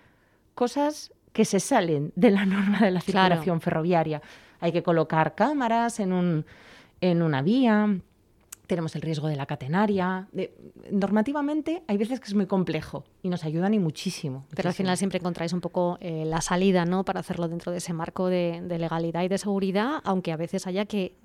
cosas 0.53 1.11
que 1.33 1.45
se 1.45 1.59
salen 1.59 2.13
de 2.15 2.31
la 2.31 2.45
norma 2.45 2.79
de 2.79 2.91
la 2.91 3.01
circulación 3.01 3.61
ferroviaria. 3.61 4.21
Hay 4.59 4.71
que 4.71 4.83
colocar 4.83 5.35
cámaras 5.35 5.99
en, 5.99 6.13
un, 6.13 6.45
en 7.01 7.21
una 7.21 7.41
vía, 7.41 7.99
tenemos 8.67 8.95
el 8.95 9.01
riesgo 9.01 9.27
de 9.27 9.35
la 9.35 9.45
catenaria. 9.45 10.27
normativamente 10.91 11.83
hay 11.87 11.97
veces 11.97 12.19
que 12.19 12.27
es 12.27 12.33
muy 12.33 12.45
complejo 12.45 13.03
y 13.21 13.29
nos 13.29 13.43
ayudan 13.43 13.73
y 13.73 13.79
muchísimo. 13.79 14.45
Pero 14.55 14.69
al 14.69 14.75
final 14.75 14.97
siempre 14.97 15.19
encontráis 15.19 15.53
un 15.53 15.61
poco 15.61 15.97
eh, 16.01 16.25
la 16.25 16.41
salida 16.41 16.85
¿no? 16.85 17.03
para 17.03 17.19
hacerlo 17.19 17.47
dentro 17.47 17.71
de 17.71 17.79
ese 17.79 17.93
marco 17.93 18.27
de, 18.27 18.61
legalidad 18.77 19.23
y 19.23 19.27
de 19.27 19.37
seguridad, 19.37 20.01
aunque 20.03 20.31
a 20.31 20.37
veces 20.37 20.67
haya 20.67 20.85
que 20.85 21.15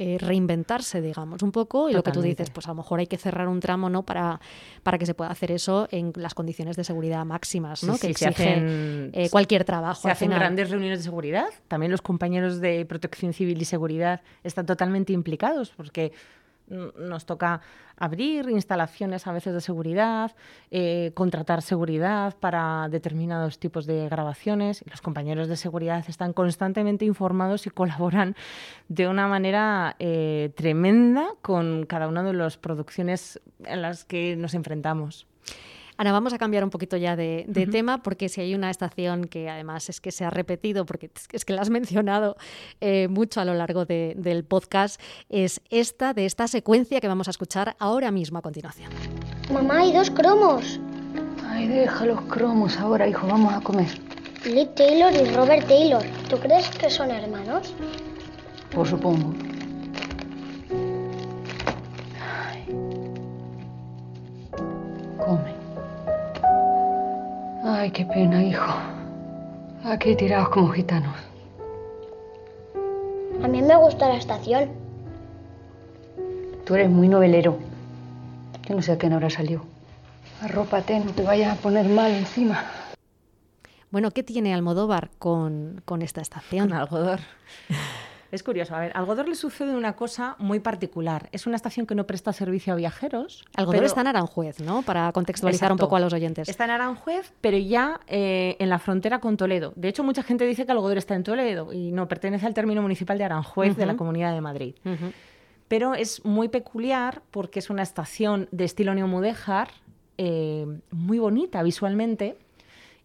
eh, 0.00 0.16
reinventarse, 0.20 1.00
digamos, 1.00 1.42
un 1.42 1.50
poco. 1.50 1.90
Y 1.90 1.92
lo 1.92 2.04
que 2.04 2.12
tú 2.12 2.22
dices, 2.22 2.50
pues 2.50 2.66
a 2.66 2.70
lo 2.70 2.76
mejor 2.76 3.00
hay 3.00 3.08
que 3.08 3.16
cerrar 3.16 3.48
un 3.48 3.58
tramo 3.58 3.90
¿no? 3.90 4.04
para, 4.04 4.40
para 4.84 4.96
que 4.96 5.06
se 5.06 5.14
pueda 5.14 5.30
hacer 5.30 5.50
eso 5.50 5.88
en 5.90 6.12
las 6.14 6.34
condiciones 6.34 6.76
de 6.76 6.84
seguridad 6.84 7.24
máximas 7.24 7.82
¿no? 7.82 7.98
que 7.98 8.08
exigen 8.08 9.10
eh, 9.12 9.28
cualquier 9.30 9.64
trabajo. 9.64 10.02
Se 10.02 10.10
hacen 10.10 10.30
grandes 10.30 10.70
reuniones 10.70 11.00
de 11.00 11.04
seguridad. 11.04 11.48
También 11.66 11.90
los 11.90 12.02
compañeros 12.02 12.60
de 12.60 12.84
protección 12.84 13.32
civil 13.32 13.60
y 13.60 13.64
seguridad 13.64 14.20
están 14.44 14.66
totalmente 14.66 15.12
implicados 15.12 15.72
porque 15.76 16.12
nos 16.68 17.26
toca 17.26 17.60
abrir 17.96 18.48
instalaciones 18.50 19.26
a 19.26 19.32
veces 19.32 19.54
de 19.54 19.60
seguridad, 19.60 20.34
eh, 20.70 21.12
contratar 21.14 21.62
seguridad 21.62 22.36
para 22.38 22.88
determinados 22.90 23.58
tipos 23.58 23.86
de 23.86 24.08
grabaciones. 24.08 24.84
Los 24.88 25.00
compañeros 25.00 25.48
de 25.48 25.56
seguridad 25.56 26.04
están 26.08 26.32
constantemente 26.32 27.04
informados 27.04 27.66
y 27.66 27.70
colaboran 27.70 28.36
de 28.88 29.08
una 29.08 29.26
manera 29.28 29.96
eh, 29.98 30.52
tremenda 30.56 31.28
con 31.42 31.86
cada 31.86 32.08
una 32.08 32.22
de 32.22 32.32
las 32.32 32.56
producciones 32.56 33.40
en 33.64 33.82
las 33.82 34.04
que 34.04 34.36
nos 34.36 34.54
enfrentamos. 34.54 35.26
Ana, 35.98 36.12
vamos 36.12 36.32
a 36.32 36.38
cambiar 36.38 36.62
un 36.62 36.70
poquito 36.70 36.96
ya 36.96 37.16
de, 37.16 37.44
tema, 37.72 38.04
porque 38.04 38.28
si 38.28 38.40
hay 38.40 38.54
una 38.54 38.70
estación 38.70 39.24
que 39.24 39.50
además 39.50 39.88
es 39.88 40.00
que 40.00 40.12
se 40.12 40.24
ha 40.24 40.30
repetido, 40.30 40.86
porque 40.86 41.10
es 41.32 41.44
que 41.44 41.52
la 41.52 41.62
has 41.62 41.70
mencionado 41.70 42.36
eh, 42.80 43.08
mucho 43.08 43.40
a 43.40 43.44
lo 43.44 43.52
largo 43.54 43.84
del 43.84 44.44
podcast, 44.44 45.00
es 45.28 45.60
esta 45.70 46.14
de 46.14 46.24
esta 46.24 46.46
secuencia 46.46 47.00
que 47.00 47.08
vamos 47.08 47.26
a 47.26 47.32
escuchar 47.32 47.74
ahora 47.80 48.12
mismo 48.12 48.38
a 48.38 48.42
continuación. 48.42 48.92
Mamá, 49.52 49.80
hay 49.80 49.92
dos 49.92 50.08
cromos. 50.10 50.78
Ay, 51.44 51.66
deja 51.66 52.06
los 52.06 52.20
cromos 52.22 52.76
ahora, 52.78 53.08
hijo, 53.08 53.26
vamos 53.26 53.52
a 53.52 53.60
comer. 53.60 53.88
Lee 54.44 54.68
Taylor 54.76 55.12
y 55.12 55.34
Robert 55.34 55.66
Taylor. 55.66 56.04
¿Tú 56.30 56.38
crees 56.38 56.70
que 56.70 56.88
son 56.90 57.10
hermanos? 57.10 57.74
Por 58.70 58.86
supongo. 58.86 59.47
Ay, 67.80 67.92
qué 67.92 68.04
pena, 68.04 68.42
hijo. 68.42 68.74
Aquí 69.84 70.16
tirados 70.16 70.48
como 70.48 70.66
gitanos. 70.70 71.14
A 73.40 73.46
mí 73.46 73.62
me 73.62 73.76
gusta 73.76 74.08
la 74.08 74.16
estación. 74.16 74.70
Tú 76.66 76.74
eres 76.74 76.90
muy 76.90 77.06
novelero. 77.06 77.56
Yo 78.68 78.74
no 78.74 78.82
sé 78.82 78.90
a 78.90 78.98
quién 78.98 79.12
habrá 79.12 79.30
salido. 79.30 79.62
Arrópate, 80.42 80.98
no 80.98 81.12
te 81.12 81.22
vayas 81.22 81.56
a 81.56 81.60
poner 81.62 81.88
mal 81.88 82.10
encima. 82.10 82.64
Bueno, 83.92 84.10
¿qué 84.10 84.24
tiene 84.24 84.54
Almodóvar 84.54 85.10
con, 85.20 85.80
con 85.84 86.02
esta 86.02 86.20
estación? 86.20 86.70
Con 86.70 86.78
Algodor. 86.78 87.20
Es 88.30 88.42
curioso. 88.42 88.74
A 88.74 88.80
ver, 88.80 88.92
Algodor 88.94 89.28
le 89.28 89.34
sucede 89.34 89.74
una 89.74 89.94
cosa 89.94 90.36
muy 90.38 90.60
particular. 90.60 91.28
Es 91.32 91.46
una 91.46 91.56
estación 91.56 91.86
que 91.86 91.94
no 91.94 92.06
presta 92.06 92.32
servicio 92.32 92.74
a 92.74 92.76
viajeros. 92.76 93.44
Algodor 93.56 93.84
está 93.84 94.02
en 94.02 94.08
Aranjuez, 94.08 94.60
¿no? 94.60 94.82
Para 94.82 95.10
contextualizar 95.12 95.72
un 95.72 95.78
poco 95.78 95.96
a 95.96 96.00
los 96.00 96.12
oyentes. 96.12 96.48
Está 96.48 96.64
en 96.64 96.70
Aranjuez, 96.70 97.32
pero 97.40 97.56
ya 97.56 98.00
eh, 98.06 98.56
en 98.58 98.68
la 98.68 98.78
frontera 98.78 99.20
con 99.20 99.36
Toledo. 99.36 99.72
De 99.76 99.88
hecho, 99.88 100.04
mucha 100.04 100.22
gente 100.22 100.44
dice 100.44 100.66
que 100.66 100.72
Algodor 100.72 100.98
está 100.98 101.14
en 101.14 101.24
Toledo 101.24 101.72
y 101.72 101.90
no, 101.90 102.06
pertenece 102.06 102.46
al 102.46 102.54
término 102.54 102.82
municipal 102.82 103.16
de 103.16 103.24
Aranjuez 103.24 103.76
de 103.76 103.86
la 103.86 103.96
Comunidad 103.96 104.34
de 104.34 104.40
Madrid. 104.40 104.74
Pero 105.68 105.94
es 105.94 106.24
muy 106.24 106.48
peculiar 106.48 107.22
porque 107.30 107.58
es 107.58 107.70
una 107.70 107.82
estación 107.82 108.48
de 108.52 108.64
estilo 108.64 108.94
neomudéjar, 108.94 109.68
eh, 110.16 110.66
muy 110.90 111.18
bonita 111.18 111.62
visualmente 111.62 112.36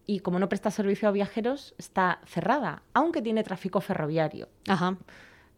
y 0.05 0.19
como 0.19 0.39
no 0.39 0.49
presta 0.49 0.71
servicio 0.71 1.07
a 1.07 1.11
viajeros, 1.11 1.75
está 1.77 2.19
cerrada, 2.25 2.83
aunque 2.93 3.21
tiene 3.21 3.43
tráfico 3.43 3.81
ferroviario. 3.81 4.49
Ajá. 4.67 4.97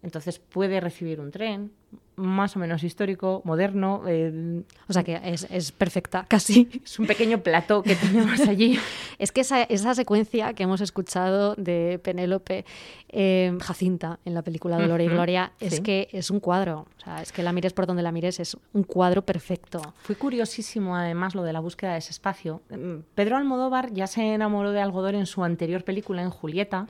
Entonces 0.04 0.40
puede 0.40 0.80
recibir 0.80 1.20
un 1.20 1.32
tren, 1.32 1.72
más 2.16 2.56
o 2.56 2.60
menos 2.60 2.84
histórico, 2.84 3.42
moderno. 3.44 4.04
Eh, 4.08 4.64
o 4.88 4.94
sea 4.94 5.04
que 5.04 5.20
es, 5.24 5.72
perfecta, 5.72 6.26
casi. 6.30 6.70
Es 6.84 7.00
un 7.00 7.08
pequeño 7.08 7.40
plato 7.40 7.84
que 7.84 7.96
tenemos 7.96 8.40
allí. 8.48 8.80
es 9.20 9.32
que 9.32 9.42
esa, 9.42 9.64
esa, 9.64 9.96
secuencia 9.96 10.54
que 10.54 10.64
hemos 10.64 10.82
escuchado 10.82 11.56
de 11.56 12.00
Penélope 12.04 12.66
eh, 13.10 13.58
Jacinta 13.62 14.20
en 14.26 14.34
la 14.34 14.42
película 14.42 14.78
Dolor 14.78 15.02
y 15.02 15.08
Gloria 15.08 15.52
es 15.60 15.80
que 15.80 16.10
es 16.12 16.30
un 16.32 16.40
cuadro. 16.40 16.88
O 16.98 17.04
sea, 17.04 17.22
es 17.22 17.32
que 17.32 17.44
la 17.44 17.54
mires 17.54 17.74
por 17.74 17.86
donde 17.86 18.04
la 18.04 18.12
mires, 18.12 18.40
es 18.40 18.58
un 18.74 18.84
cuadro 18.84 19.24
perfecto. 19.24 19.82
Fue 20.02 20.16
curiosísimo 20.16 20.96
además 20.96 21.36
lo 21.36 21.44
de 21.44 21.54
la 21.54 21.60
búsqueda 21.60 21.94
de 21.94 22.00
ese 22.00 22.12
espacio. 22.12 22.62
Mm, 22.70 23.00
Pedro 23.14 23.38
Almodóvar 23.38 23.94
ya 23.94 24.08
se 24.08 24.34
enamoró 24.34 24.72
de 24.72 24.82
Algodor 24.82 25.16
en 25.16 25.26
su 25.26 25.44
anterior 25.44 25.84
película, 25.84 26.22
en 26.22 26.30
Julieta 26.30 26.88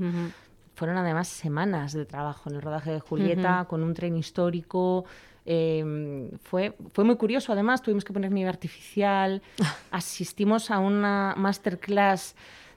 fueron 0.76 0.98
además 0.98 1.28
semanas 1.28 1.94
de 1.94 2.06
trabajo 2.06 2.50
en 2.50 2.56
el 2.56 2.62
rodaje 2.62 2.92
de 2.92 3.00
Julieta, 3.00 3.66
con 3.68 3.82
un 3.82 3.94
tren 3.94 4.16
histórico. 4.18 5.06
Em, 5.46 6.32
fue, 6.40 6.76
fue 6.92 7.04
muy 7.04 7.16
curioso, 7.18 7.52
además, 7.54 7.82
tuvimos 7.82 8.04
que 8.04 8.14
poner 8.14 8.32
nieve 8.32 8.50
artificial. 8.50 9.42
Asistimos 9.92 10.72
a 10.72 10.80
una 10.80 11.34
masterclass 11.38 12.36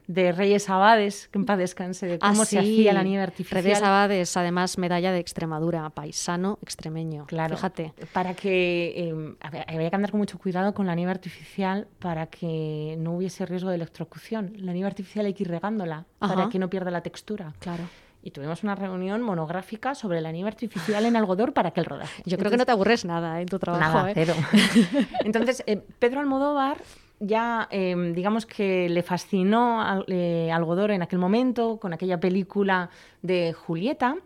de 0.09 0.33
Reyes 0.33 0.69
Abades, 0.71 1.29
que 1.29 1.39
en 1.39 1.45
paz 1.45 1.59
descanse, 1.59 2.07
de 2.07 2.19
cómo 2.19 2.45
se 2.47 2.59
hacía 2.59 2.95
la 2.95 3.03
nieve 3.03 3.23
artificial. 3.23 3.63
Reyes 3.63 3.83
Abades, 3.83 4.37
además, 4.37 4.79
medalla 4.79 5.13
de 5.13 5.19
Extremadura, 5.19 5.89
paisano 5.91 6.59
extremeño. 6.63 7.27
Claro. 7.27 7.57
Fíjate. 7.57 7.93
Para 8.13 8.35
que 8.35 8.95
eh, 8.97 9.37
había 9.41 9.91
que 9.91 9.97
andar 9.97 10.11
con 10.11 10.19
mucho 10.19 10.39
cuidado 10.39 10.73
con 10.73 10.87
la 10.87 10.95
nieve 10.95 11.13
artificial 11.13 11.87
para 11.99 12.27
que 12.27 12.97
no 12.99 13.13
hubiese 13.13 13.45
riesgo 13.45 13.69
de 13.69 13.77
electrocución. 13.77 14.55
La 14.57 14.73
nieve 14.73 14.89
artificial 14.89 15.27
hay 15.27 15.35
que 15.35 15.43
ir 15.43 15.51
regándola 15.51 16.07
para 16.19 16.49
que 16.49 16.59
no 16.59 16.71
pierda 16.71 16.91
la 16.91 17.03
textura. 17.03 17.53
Claro 17.61 17.85
y 18.21 18.33
tuvimos 18.33 18.65
una 18.65 18.75
reunión 18.75 19.23
monográfica 19.23 19.95
sobre 19.95 20.21
la 20.21 20.33
nieve 20.33 20.49
artificial 20.49 21.07
en 21.07 21.17
algodón 21.17 21.53
para 21.53 21.71
que 21.71 21.81
el 21.81 21.87
rodaje. 21.87 22.23
Yo 22.27 22.37
creo 22.37 22.51
que 22.51 22.57
no 22.57 22.67
te 22.67 22.73
aburres 22.73 23.05
nada 23.05 23.41
en 23.41 23.47
tu 23.47 23.59
trabajo. 23.59 23.99
Nada, 23.99 24.11
¿eh? 24.11 24.15
cero. 24.15 24.35
Entonces, 25.25 25.63
eh, 25.67 25.81
Pedro 25.99 26.21
Almodóvar 26.21 26.79
ya 27.21 27.69
eh, 27.71 28.13
digamos 28.15 28.47
que 28.47 28.89
le 28.89 29.03
fascinó 29.03 29.81
a 29.83 30.05
eh, 30.07 30.51
en 30.51 31.03
aquel 31.03 31.19
momento 31.19 31.79
con 31.79 31.93
aquella 31.93 32.21
película 32.21 32.91
de 33.23 33.53
Julieta. 33.53 34.17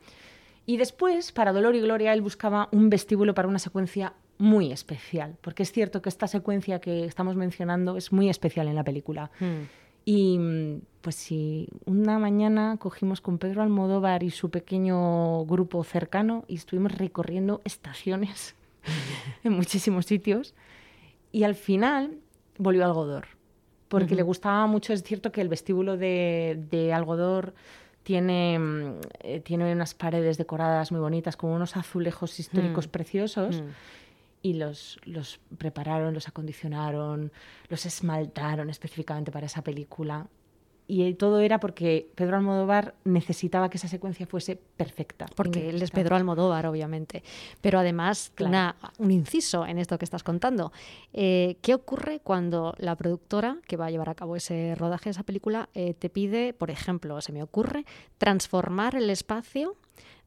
Y 0.64 0.76
después, 0.76 1.33
para 1.33 1.52
Dolor 1.52 1.74
y 1.74 1.81
Gloria, 1.81 2.12
él 2.12 2.20
buscaba 2.20 2.68
un 2.70 2.88
vestíbulo 2.88 3.35
para 3.35 3.48
una 3.48 3.59
secuencia 3.59 4.12
muy 4.38 4.72
especial, 4.72 5.37
porque 5.40 5.62
es 5.64 5.72
cierto 5.72 6.02
que 6.02 6.09
esta 6.09 6.26
secuencia 6.26 6.81
que 6.81 7.05
estamos 7.05 7.37
mencionando 7.37 7.96
es 7.96 8.12
muy 8.12 8.28
especial 8.28 8.68
en 8.68 8.76
la 8.76 8.85
película. 8.85 9.31
Hmm. 9.40 9.66
Y 10.05 10.38
mm, 10.38 10.83
pues 11.00 11.16
si 11.16 11.68
una 11.85 12.18
mañana 12.18 12.76
cogimos 12.78 13.20
con 13.20 13.38
Pedro 13.38 13.62
Almodóvar 13.62 14.22
y 14.22 14.31
su 14.31 14.50
pequeño 14.50 15.44
grupo 15.46 15.83
cercano 15.85 16.44
y 16.48 16.57
estuvimos 16.57 16.92
recorriendo 16.92 17.61
estaciones 17.64 18.55
en 19.44 19.52
muchísimos 19.52 20.07
sitios 20.07 20.55
y 21.31 21.44
al 21.44 21.55
final 21.55 22.18
volvió 22.58 22.82
a 22.82 22.86
Algodor, 22.86 23.26
porque 23.88 24.14
le 24.14 24.22
gustaba 24.22 24.66
mucho, 24.66 24.92
es 24.92 25.02
cierto 25.02 25.32
que 25.32 25.40
el 25.40 25.48
vestíbulo 25.48 25.96
de, 25.96 26.58
de 26.70 26.92
Algodor 26.92 27.54
tiene, 28.02 28.58
mm, 28.58 29.00
eh, 29.20 29.40
tiene 29.40 29.72
unas 29.72 29.94
paredes 29.94 30.38
decoradas 30.38 30.90
muy 30.92 31.00
bonitas, 31.00 31.36
como 31.36 31.54
unos 31.54 31.76
azulejos 31.76 32.38
históricos 32.40 32.86
Mm. 32.88 32.90
preciosos 32.90 33.60
Mm. 33.62 33.66
y 34.42 34.54
los, 34.54 34.98
los 35.04 35.38
prepararon, 35.56 36.14
los 36.14 36.26
acondicionaron, 36.26 37.30
los 37.68 37.86
esmaltaron 37.86 38.70
específicamente 38.70 39.30
para 39.30 39.46
esa 39.46 39.62
película. 39.62 40.26
Y 40.88 41.14
todo 41.14 41.40
era 41.40 41.58
porque 41.60 42.08
Pedro 42.14 42.36
Almodóvar 42.36 42.94
necesitaba 43.04 43.70
que 43.70 43.78
esa 43.78 43.88
secuencia 43.88 44.26
fuese 44.26 44.56
perfecta. 44.76 45.26
Porque 45.36 45.70
él 45.70 45.80
es. 45.80 45.90
Pedro 45.90 46.16
Almodóvar, 46.16 46.66
obviamente. 46.66 47.22
Pero 47.60 47.78
además, 47.78 48.30
Claro. 48.34 48.50
una- 48.50 48.76
un 48.98 49.10
inciso 49.10 49.64
en 49.66 49.78
esto 49.78 49.96
que 49.96 50.04
estás 50.04 50.22
contando. 50.22 50.72
Eh, 51.12 51.56
¿Qué 51.62 51.74
ocurre 51.74 52.20
cuando 52.20 52.74
la 52.78 52.96
productora 52.96 53.58
que 53.66 53.76
va 53.76 53.86
a 53.86 53.90
llevar 53.90 54.10
a 54.10 54.14
cabo 54.14 54.36
ese 54.36 54.74
rodaje 54.74 55.04
de 55.04 55.10
esa 55.12 55.22
película 55.22 55.68
eh, 55.74 55.94
te 55.94 56.10
pide, 56.10 56.52
por 56.52 56.70
ejemplo, 56.70 57.20
se 57.20 57.32
me 57.32 57.42
ocurre, 57.42 57.84
transformar 58.18 58.94
el 58.96 59.08
espacio 59.10 59.76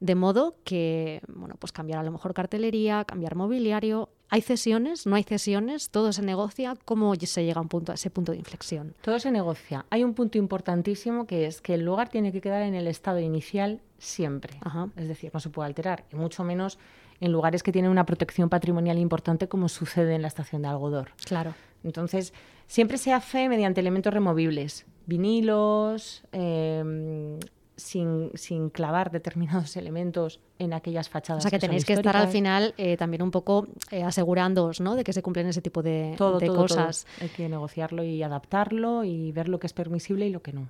de 0.00 0.14
modo 0.14 0.56
que, 0.64 1.22
bueno, 1.28 1.56
pues 1.58 1.72
cambiar 1.72 1.98
a 1.98 2.02
lo 2.02 2.10
mejor 2.10 2.34
cartelería, 2.34 3.04
cambiar 3.04 3.34
mobiliario? 3.34 4.10
¿Hay 4.28 4.42
cesiones? 4.42 5.06
¿No 5.06 5.16
hay 5.16 5.22
cesiones? 5.22 5.90
¿Todo 5.90 6.12
se 6.12 6.22
negocia? 6.22 6.76
¿Cómo 6.84 7.14
se 7.14 7.44
llega 7.44 7.58
a, 7.58 7.62
un 7.62 7.68
punto, 7.68 7.92
a 7.92 7.94
ese 7.94 8.10
punto 8.10 8.32
de 8.32 8.38
inflexión? 8.38 8.94
Todo 9.00 9.18
se 9.18 9.30
negocia. 9.30 9.86
Hay 9.90 10.04
un 10.04 10.14
punto 10.14 10.36
importantísimo 10.36 11.26
que 11.26 11.46
es 11.46 11.60
que 11.60 11.74
el 11.74 11.84
lugar 11.84 12.08
tiene 12.08 12.32
que 12.32 12.40
quedar 12.40 12.62
en 12.62 12.74
el 12.74 12.88
estado 12.88 13.20
inicial 13.20 13.80
siempre. 13.98 14.58
Es 14.96 15.08
decir, 15.08 15.30
no 15.32 15.40
se 15.40 15.48
puede 15.48 15.66
alterar, 15.66 16.04
y 16.12 16.16
mucho 16.16 16.44
menos 16.44 16.78
en 17.20 17.32
lugares 17.32 17.62
que 17.62 17.72
tienen 17.72 17.90
una 17.90 18.04
protección 18.04 18.50
patrimonial 18.50 18.98
importante 18.98 19.48
como 19.48 19.68
sucede 19.68 20.14
en 20.14 20.22
la 20.22 20.28
estación 20.28 20.62
de 20.62 20.68
Algodor. 20.68 21.12
Claro. 21.24 21.54
Entonces, 21.82 22.34
siempre 22.66 22.98
se 22.98 23.12
hace 23.12 23.48
mediante 23.48 23.80
elementos 23.80 24.12
removibles, 24.12 24.84
vinilos, 25.06 26.24
eh, 26.32 27.38
sin, 27.76 28.30
sin 28.34 28.70
clavar 28.70 29.10
determinados 29.10 29.76
elementos 29.76 30.40
en 30.58 30.72
aquellas 30.72 31.08
fachadas. 31.08 31.40
O 31.40 31.42
sea 31.42 31.50
que 31.50 31.58
tenéis 31.58 31.84
que 31.84 31.92
estar 31.94 32.16
al 32.16 32.28
final 32.28 32.74
eh, 32.76 32.96
también 32.96 33.22
un 33.22 33.30
poco 33.30 33.66
eh, 33.90 34.02
asegurándoos 34.02 34.80
¿no? 34.80 34.94
de 34.94 35.04
que 35.04 35.12
se 35.12 35.22
cumplen 35.22 35.46
ese 35.46 35.62
tipo 35.62 35.82
de, 35.82 36.14
todo, 36.16 36.38
de 36.38 36.46
todo, 36.46 36.56
cosas. 36.56 37.04
todo. 37.04 37.24
Hay 37.24 37.28
que 37.28 37.48
negociarlo 37.48 38.02
y 38.04 38.22
adaptarlo 38.22 39.04
y 39.04 39.32
ver 39.32 39.48
lo 39.48 39.58
que 39.58 39.66
es 39.66 39.72
permisible 39.72 40.26
y 40.26 40.30
lo 40.30 40.40
que 40.40 40.52
no. 40.52 40.68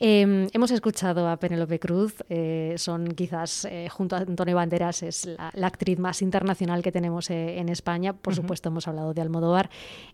Eh, 0.00 0.48
hemos 0.52 0.70
escuchado 0.72 1.28
a 1.28 1.36
Penélope 1.36 1.78
Cruz, 1.78 2.16
eh, 2.28 2.74
son 2.78 3.06
quizás, 3.14 3.64
eh, 3.64 3.88
junto 3.88 4.16
a 4.16 4.18
Antonio 4.18 4.56
Banderas, 4.56 5.02
es 5.02 5.24
la, 5.26 5.50
la 5.54 5.66
actriz 5.68 5.98
más 5.98 6.20
internacional 6.20 6.82
que 6.82 6.90
tenemos 6.90 7.30
eh, 7.30 7.58
en 7.58 7.68
España. 7.68 8.12
Por 8.12 8.34
supuesto, 8.34 8.70
hemos 8.70 8.88
hablado 8.88 9.14
de 9.14 9.22
Almodóvar. 9.22 9.70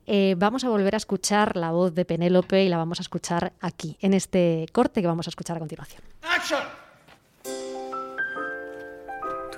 Eh, 0.06 0.34
vamos 0.36 0.64
a 0.64 0.68
volver 0.68 0.94
a 0.94 0.98
escuchar 0.98 1.56
la 1.56 1.70
voz 1.70 1.94
de 1.94 2.04
Penélope 2.04 2.62
y 2.64 2.68
la 2.68 2.76
vamos 2.76 3.00
a 3.00 3.02
escuchar 3.02 3.52
aquí, 3.60 3.96
en 4.00 4.14
este 4.14 4.66
corte 4.72 5.00
que 5.00 5.06
vamos 5.06 5.26
a 5.26 5.30
escuchar 5.30 5.56
a 5.56 5.60
continuación. 5.60 6.02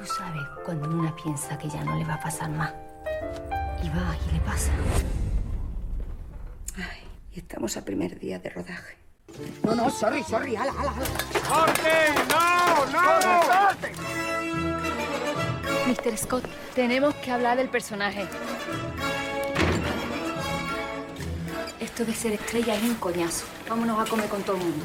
Tú 0.02 0.08
sabes 0.08 0.42
cuando 0.64 0.88
una 0.88 1.14
piensa 1.14 1.56
que 1.56 1.68
ya 1.68 1.84
no 1.84 1.94
le 1.94 2.04
va 2.04 2.14
a 2.14 2.20
pasar 2.20 2.50
más. 2.50 2.72
Y 3.84 3.88
va 3.90 4.16
y 4.28 4.32
le 4.32 4.40
pasa. 4.40 4.72
Ay, 6.76 7.04
y 7.30 7.38
estamos 7.38 7.76
a 7.76 7.84
primer 7.84 8.18
día 8.18 8.40
de 8.40 8.50
rodaje. 8.50 8.96
No, 9.62 9.76
no, 9.76 9.88
sorry, 9.90 10.24
sorry, 10.24 10.56
ala, 10.56 10.72
ala, 10.72 10.90
ala. 10.90 11.06
¡Corte! 11.48 11.90
¡No, 12.28 12.86
no! 12.86 13.20
Mr. 15.86 16.18
Scott, 16.18 16.46
tenemos 16.74 17.14
que 17.14 17.30
hablar 17.30 17.56
del 17.56 17.68
personaje. 17.68 18.26
Esto 21.78 22.04
de 22.04 22.12
ser 22.12 22.32
estrella 22.32 22.74
es 22.74 22.82
un 22.82 22.96
coñazo. 22.96 23.44
Vámonos 23.68 24.04
a 24.04 24.10
comer 24.10 24.28
con 24.28 24.42
todo 24.42 24.56
el 24.56 24.64
mundo. 24.64 24.84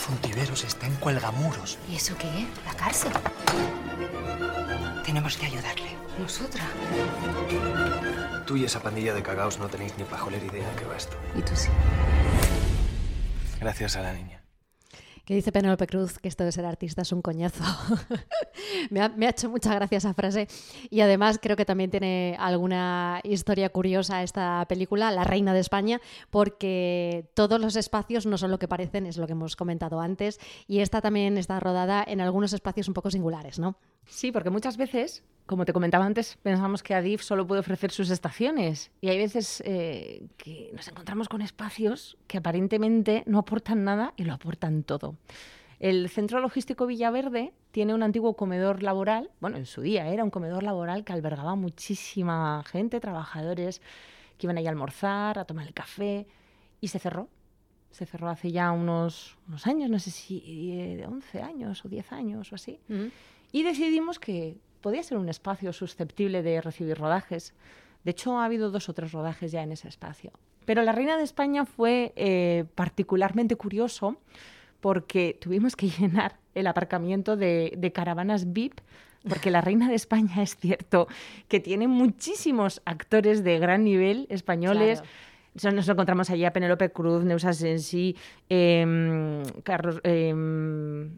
Fontiveros 0.00 0.64
está 0.64 0.86
en 0.86 0.94
Cuelgamuros. 0.94 1.78
¿Y 1.86 1.96
eso 1.96 2.16
qué 2.16 2.26
es? 2.26 2.64
¿La 2.64 2.72
cárcel? 2.72 3.12
Tenemos 5.04 5.36
que 5.36 5.44
ayudarle. 5.44 5.90
¿Nosotras? 6.18 6.66
Tú 8.46 8.56
y 8.56 8.64
esa 8.64 8.80
pandilla 8.80 9.12
de 9.12 9.22
cagaos 9.22 9.58
no 9.58 9.68
tenéis 9.68 9.92
ni 9.98 10.04
pajolera 10.04 10.44
idea 10.44 10.68
de 10.70 10.76
qué 10.76 10.84
va 10.86 10.96
esto. 10.96 11.18
¿Y 11.36 11.42
tú 11.42 11.54
sí? 11.54 11.68
Gracias 13.60 13.96
a 13.96 14.00
la 14.00 14.14
niña. 14.14 14.42
Que 15.26 15.34
dice 15.34 15.52
Penélope 15.52 15.86
Cruz 15.86 16.18
que 16.18 16.28
esto 16.28 16.44
de 16.44 16.52
ser 16.52 16.64
artista 16.64 17.02
es 17.02 17.12
un 17.12 17.20
coñazo. 17.20 17.62
me, 18.90 19.00
ha, 19.00 19.30
hecho 19.30 19.48
mucha 19.50 19.74
gracia 19.74 19.98
esa 19.98 20.14
frase. 20.14 20.48
Y 20.90 21.00
además 21.00 21.38
creo 21.40 21.56
que 21.56 21.64
también 21.64 21.90
tiene 21.90 22.36
alguna 22.38 23.20
historia 23.24 23.70
curiosa 23.70 24.22
esta 24.22 24.64
película, 24.68 25.10
La 25.10 25.24
Reina 25.24 25.52
de 25.54 25.60
España, 25.60 26.00
porque 26.30 27.30
todos 27.34 27.60
los 27.60 27.76
espacios 27.76 28.26
no 28.26 28.38
son 28.38 28.50
lo 28.50 28.58
que 28.58 28.68
parecen, 28.68 29.06
es 29.06 29.16
lo 29.16 29.26
que 29.26 29.32
hemos 29.32 29.56
comentado 29.56 30.00
antes. 30.00 30.38
Y 30.66 30.80
esta 30.80 31.00
también 31.00 31.38
está 31.38 31.60
rodada 31.60 32.04
en 32.06 32.20
algunos 32.20 32.52
espacios 32.52 32.88
un 32.88 32.94
poco 32.94 33.10
singulares, 33.10 33.58
¿no? 33.58 33.76
Sí, 34.06 34.32
porque 34.32 34.50
muchas 34.50 34.76
veces, 34.76 35.22
como 35.46 35.64
te 35.64 35.72
comentaba 35.72 36.04
antes, 36.04 36.36
pensamos 36.42 36.82
que 36.82 36.94
Adif 36.94 37.22
solo 37.22 37.46
puede 37.46 37.60
ofrecer 37.60 37.92
sus 37.92 38.10
estaciones. 38.10 38.90
Y 39.00 39.08
hay 39.08 39.18
veces 39.18 39.62
eh, 39.64 40.26
que 40.36 40.70
nos 40.74 40.88
encontramos 40.88 41.28
con 41.28 41.42
espacios 41.42 42.18
que 42.26 42.38
aparentemente 42.38 43.22
no 43.26 43.38
aportan 43.38 43.84
nada 43.84 44.12
y 44.16 44.24
lo 44.24 44.32
aportan 44.32 44.82
todo. 44.82 45.16
El 45.80 46.10
Centro 46.10 46.40
Logístico 46.40 46.86
Villaverde 46.86 47.54
tiene 47.70 47.94
un 47.94 48.02
antiguo 48.02 48.36
comedor 48.36 48.82
laboral, 48.82 49.30
bueno, 49.40 49.56
en 49.56 49.64
su 49.64 49.80
día 49.80 50.08
era 50.08 50.22
un 50.22 50.30
comedor 50.30 50.62
laboral 50.62 51.04
que 51.04 51.14
albergaba 51.14 51.54
muchísima 51.54 52.62
gente, 52.64 53.00
trabajadores 53.00 53.80
que 54.36 54.46
iban 54.46 54.58
ahí 54.58 54.66
a 54.66 54.70
almorzar, 54.70 55.38
a 55.38 55.46
tomar 55.46 55.66
el 55.66 55.72
café, 55.72 56.26
y 56.82 56.88
se 56.88 56.98
cerró. 56.98 57.28
Se 57.90 58.04
cerró 58.04 58.28
hace 58.28 58.52
ya 58.52 58.70
unos, 58.72 59.38
unos 59.48 59.66
años, 59.66 59.90
no 59.90 59.98
sé 59.98 60.10
si 60.10 60.70
eh, 60.72 61.06
11 61.06 61.42
años 61.42 61.84
o 61.84 61.88
10 61.88 62.12
años 62.12 62.52
o 62.52 62.54
así. 62.54 62.78
Mm. 62.88 63.06
Y 63.52 63.62
decidimos 63.62 64.18
que 64.18 64.58
podía 64.82 65.02
ser 65.02 65.16
un 65.16 65.30
espacio 65.30 65.72
susceptible 65.72 66.42
de 66.42 66.60
recibir 66.60 66.98
rodajes. 66.98 67.54
De 68.04 68.12
hecho, 68.12 68.38
ha 68.38 68.44
habido 68.44 68.70
dos 68.70 68.88
o 68.90 68.92
tres 68.92 69.12
rodajes 69.12 69.50
ya 69.50 69.62
en 69.62 69.72
ese 69.72 69.88
espacio. 69.88 70.30
Pero 70.66 70.82
la 70.82 70.92
Reina 70.92 71.16
de 71.16 71.24
España 71.24 71.64
fue 71.64 72.12
eh, 72.16 72.64
particularmente 72.74 73.56
curioso 73.56 74.18
porque 74.80 75.36
tuvimos 75.40 75.76
que 75.76 75.88
llenar 75.98 76.38
el 76.54 76.66
aparcamiento 76.66 77.36
de, 77.36 77.74
de 77.76 77.92
caravanas 77.92 78.52
VIP 78.52 78.80
porque 79.28 79.50
la 79.50 79.60
Reina 79.60 79.88
de 79.88 79.94
España 79.94 80.34
es 80.42 80.56
cierto 80.56 81.08
que 81.48 81.60
tiene 81.60 81.88
muchísimos 81.88 82.82
actores 82.84 83.44
de 83.44 83.58
gran 83.58 83.84
nivel 83.84 84.26
españoles. 84.30 85.00
Claro. 85.00 85.76
Nos 85.76 85.88
encontramos 85.88 86.30
allí 86.30 86.44
a 86.44 86.52
Penélope 86.52 86.90
Cruz, 86.90 87.24
Neusa 87.24 87.52
Sensi, 87.52 88.16
eh, 88.48 89.42
Carlos... 89.64 90.00
Eh, 90.04 90.32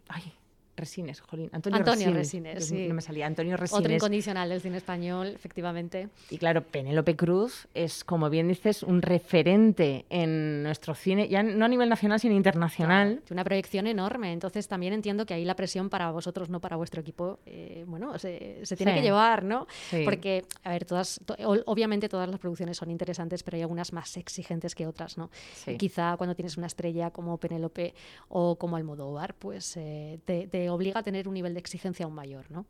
ay, 0.09 0.33
Resines, 0.75 1.21
jolín. 1.21 1.49
Antonio, 1.53 1.77
Antonio 1.77 2.11
Resines. 2.11 2.55
Resines 2.55 2.67
sí. 2.83 2.87
No 2.87 2.95
me 2.95 3.01
salía. 3.01 3.27
Antonio 3.27 3.57
Resines. 3.57 3.79
Otro 3.79 3.93
incondicional 3.93 4.49
del 4.49 4.59
cine 4.61 4.77
español, 4.77 5.27
efectivamente. 5.27 6.09
Y 6.29 6.37
claro, 6.39 6.63
Penélope 6.63 7.15
Cruz 7.15 7.67
es, 7.73 8.03
como 8.03 8.29
bien 8.29 8.47
dices, 8.47 8.81
un 8.83 9.01
referente 9.01 10.05
en 10.09 10.63
nuestro 10.63 10.95
cine, 10.95 11.27
ya 11.27 11.43
no 11.43 11.65
a 11.65 11.67
nivel 11.67 11.89
nacional, 11.89 12.19
sino 12.19 12.33
internacional. 12.35 13.09
Claro, 13.19 13.25
una 13.31 13.43
proyección 13.43 13.87
enorme. 13.87 14.31
Entonces 14.33 14.67
también 14.67 14.93
entiendo 14.93 15.25
que 15.25 15.33
ahí 15.33 15.45
la 15.45 15.55
presión 15.55 15.89
para 15.89 16.11
vosotros, 16.11 16.49
no 16.49 16.59
para 16.59 16.75
vuestro 16.75 17.01
equipo, 17.01 17.39
eh, 17.45 17.83
bueno, 17.87 18.17
se, 18.19 18.59
se 18.65 18.75
tiene 18.75 18.93
Sí. 18.93 18.97
que 18.99 19.03
llevar, 19.03 19.43
¿no? 19.43 19.67
Sí. 19.89 20.01
Porque, 20.05 20.43
a 20.63 20.71
ver, 20.71 20.85
todas, 20.85 21.19
to- 21.25 21.35
obviamente 21.65 22.09
todas 22.09 22.29
las 22.29 22.39
producciones 22.39 22.77
son 22.77 22.89
interesantes, 22.91 23.43
pero 23.43 23.55
hay 23.57 23.61
algunas 23.61 23.93
más 23.93 24.17
exigentes 24.17 24.75
que 24.75 24.87
otras, 24.87 25.17
¿no? 25.17 25.29
Quizá 25.77 26.15
cuando 26.17 26.35
tienes 26.35 26.57
una 26.57 26.67
estrella 26.67 27.11
como 27.11 27.37
Penélope 27.37 27.93
o 28.29 28.55
como 28.57 28.75
Almodóvar, 28.75 29.33
pues 29.35 29.77
eh, 29.77 30.19
te, 30.25 30.47
te 30.47 30.62
obliga 30.69 30.99
a 30.99 31.03
tener 31.03 31.27
un 31.27 31.33
nivel 31.33 31.53
de 31.53 31.59
exigencia 31.59 32.05
aún 32.05 32.15
mayor, 32.15 32.49
¿no? 32.51 32.65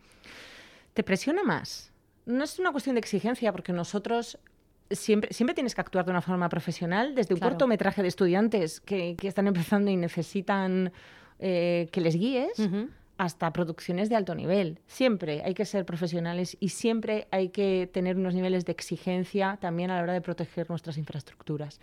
Te 0.93 1.03
presiona 1.03 1.43
más. 1.43 1.91
No 2.25 2.43
es 2.43 2.59
una 2.59 2.71
cuestión 2.71 2.95
de 2.95 2.99
exigencia, 2.99 3.51
porque 3.51 3.73
nosotros 3.73 4.37
siempre, 4.91 5.33
siempre 5.33 5.53
tienes 5.53 5.75
que 5.75 5.81
actuar 5.81 6.05
de 6.05 6.11
una 6.11 6.21
forma 6.21 6.47
profesional, 6.49 7.15
desde 7.15 7.33
un 7.33 7.39
Claro. 7.39 7.53
cortometraje 7.53 8.01
de 8.01 8.07
estudiantes 8.07 8.79
que, 8.79 9.15
que 9.17 9.27
están 9.27 9.47
empezando 9.47 9.89
y 9.91 9.97
necesitan 9.97 10.91
eh, 11.39 11.89
que 11.91 11.99
les 12.01 12.15
guíes, 12.15 12.51
hasta 13.17 13.51
producciones 13.53 14.09
de 14.09 14.15
alto 14.15 14.33
nivel. 14.35 14.79
Siempre 14.87 15.41
hay 15.43 15.53
que 15.53 15.65
ser 15.65 15.85
profesionales 15.85 16.57
y 16.59 16.69
siempre 16.69 17.27
hay 17.31 17.49
que 17.49 17.89
tener 17.91 18.17
unos 18.17 18.33
niveles 18.33 18.65
de 18.65 18.71
exigencia 18.71 19.57
también 19.61 19.91
a 19.91 19.97
la 19.97 20.03
hora 20.03 20.13
de 20.13 20.21
proteger 20.21 20.69
nuestras 20.69 20.97
infraestructuras. 20.97 21.79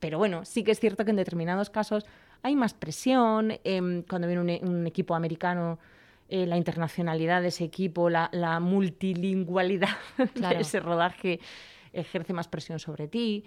Pero 0.00 0.18
bueno, 0.18 0.44
sí 0.44 0.64
que 0.64 0.72
es 0.72 0.80
cierto 0.80 1.04
que 1.04 1.10
en 1.10 1.16
determinados 1.16 1.70
casos 1.70 2.04
hay 2.44 2.54
más 2.54 2.74
presión. 2.74 3.52
em, 3.64 4.02
cuando 4.02 4.28
viene 4.28 4.40
un, 4.42 4.50
e- 4.50 4.60
un 4.62 4.86
equipo 4.86 5.14
americano, 5.16 5.78
eh, 6.28 6.46
la 6.46 6.56
internacionalidad 6.56 7.42
de 7.42 7.48
ese 7.48 7.64
equipo, 7.64 8.08
la, 8.10 8.28
la 8.32 8.60
multilingualidad 8.60 9.88
Claro. 10.34 10.54
de 10.56 10.60
ese 10.62 10.78
rodaje 10.80 11.40
ejerce 11.92 12.32
más 12.32 12.46
presión 12.48 12.78
sobre 12.78 13.08
ti. 13.08 13.44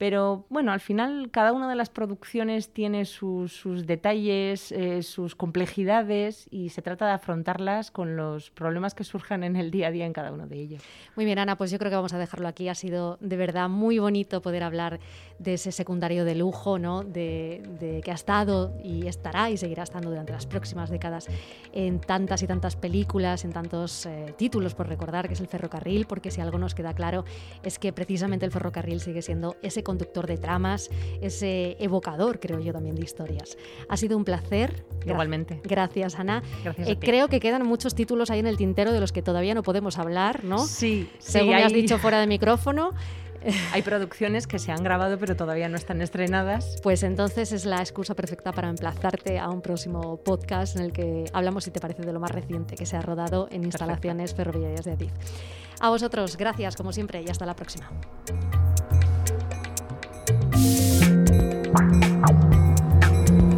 Pero 0.00 0.46
bueno, 0.48 0.72
al 0.72 0.80
final 0.80 1.28
cada 1.30 1.52
una 1.52 1.68
de 1.68 1.74
las 1.74 1.90
producciones 1.90 2.72
tiene 2.72 3.04
sus, 3.04 3.52
sus 3.52 3.86
detalles, 3.86 4.72
eh, 4.72 5.02
sus 5.02 5.34
complejidades 5.34 6.46
y 6.50 6.70
se 6.70 6.80
trata 6.80 7.06
de 7.06 7.12
afrontarlas 7.12 7.90
con 7.90 8.16
los 8.16 8.48
problemas 8.48 8.94
que 8.94 9.04
surjan 9.04 9.44
en 9.44 9.56
el 9.56 9.70
día 9.70 9.88
a 9.88 9.90
día 9.90 10.06
en 10.06 10.14
cada 10.14 10.32
uno 10.32 10.46
de 10.46 10.56
ellos. 10.56 10.82
Muy 11.16 11.26
bien, 11.26 11.38
Ana, 11.38 11.58
pues 11.58 11.70
yo 11.70 11.78
creo 11.78 11.90
que 11.90 11.96
vamos 11.96 12.14
a 12.14 12.18
dejarlo 12.18 12.48
aquí. 12.48 12.70
Ha 12.70 12.74
sido 12.74 13.18
de 13.20 13.36
verdad 13.36 13.68
muy 13.68 13.98
bonito 13.98 14.40
poder 14.40 14.62
hablar 14.62 15.00
de 15.38 15.52
ese 15.52 15.70
secundario 15.70 16.24
de 16.24 16.34
lujo, 16.34 16.78
¿no? 16.78 17.04
De, 17.04 17.62
de 17.78 18.00
que 18.00 18.10
ha 18.10 18.14
estado 18.14 18.72
y 18.82 19.06
estará 19.06 19.50
y 19.50 19.58
seguirá 19.58 19.82
estando 19.82 20.08
durante 20.08 20.32
las 20.32 20.46
próximas 20.46 20.88
décadas 20.88 21.28
en 21.74 22.00
tantas 22.00 22.42
y 22.42 22.46
tantas 22.46 22.74
películas, 22.74 23.44
en 23.44 23.52
tantos 23.52 24.06
eh, 24.06 24.34
títulos 24.38 24.74
por 24.74 24.88
recordar, 24.88 25.28
que 25.28 25.34
es 25.34 25.40
el 25.40 25.46
ferrocarril, 25.46 26.06
porque 26.06 26.30
si 26.30 26.40
algo 26.40 26.56
nos 26.56 26.74
queda 26.74 26.94
claro 26.94 27.26
es 27.62 27.78
que 27.78 27.92
precisamente 27.92 28.46
el 28.46 28.50
ferrocarril 28.50 29.00
sigue 29.00 29.20
siendo 29.20 29.56
ese 29.60 29.82
conductor 29.90 30.26
de 30.26 30.38
tramas, 30.38 30.88
ese 31.20 31.76
evocador, 31.80 32.40
creo 32.40 32.60
yo, 32.60 32.72
también 32.72 32.94
de 32.96 33.02
historias. 33.02 33.56
Ha 33.88 33.96
sido 33.96 34.16
un 34.16 34.24
placer. 34.24 34.84
Igualmente. 35.06 35.60
Gracias, 35.64 36.18
Ana. 36.18 36.42
Gracias 36.64 36.88
Eh, 36.88 36.96
creo 36.98 37.28
que 37.28 37.40
quedan 37.40 37.66
muchos 37.66 37.94
títulos 37.94 38.30
ahí 38.30 38.38
en 38.40 38.46
el 38.46 38.56
tintero 38.56 38.92
de 38.92 39.00
los 39.00 39.12
que 39.12 39.22
todavía 39.22 39.54
no 39.54 39.62
podemos 39.62 39.98
hablar, 39.98 40.44
¿no? 40.44 40.58
Sí, 40.58 41.10
Según 41.18 41.48
sí, 41.50 41.54
me 41.56 41.62
has 41.64 41.72
hay- 41.72 41.82
dicho 41.82 41.98
fuera 41.98 42.20
de 42.20 42.26
micrófono. 42.26 42.92
Hay 43.72 43.80
producciones 43.80 44.46
que 44.46 44.58
se 44.58 44.70
han 44.70 44.82
grabado 44.84 45.16
pero 45.18 45.34
todavía 45.34 45.66
no 45.70 45.76
están 45.76 46.02
estrenadas. 46.02 46.76
Pues 46.82 47.02
entonces 47.02 47.52
es 47.52 47.64
la 47.64 47.78
excusa 47.78 48.14
perfecta 48.14 48.52
para 48.52 48.68
emplazarte 48.68 49.38
a 49.38 49.48
un 49.48 49.62
próximo 49.62 50.18
podcast 50.18 50.76
en 50.76 50.82
el 50.82 50.92
que 50.92 51.24
hablamos, 51.32 51.64
si 51.64 51.70
te 51.70 51.80
parece, 51.80 52.02
de 52.02 52.12
lo 52.12 52.20
más 52.20 52.30
reciente 52.32 52.74
que 52.76 52.84
se 52.84 52.96
ha 52.98 53.00
rodado 53.00 53.48
en 53.50 53.64
instalaciones 53.64 54.34
ferroviarias 54.34 54.84
de 54.84 54.92
Adif. 54.92 55.12
A 55.80 55.88
vosotros, 55.88 56.36
gracias 56.36 56.76
como 56.76 56.92
siempre 56.92 57.22
y 57.22 57.30
hasta 57.30 57.46
la 57.46 57.56
próxima. 57.56 57.88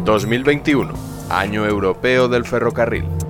2021, 0.05 0.93
Año 1.29 1.65
Europeo 1.65 2.27
del 2.27 2.45
Ferrocarril. 2.45 3.22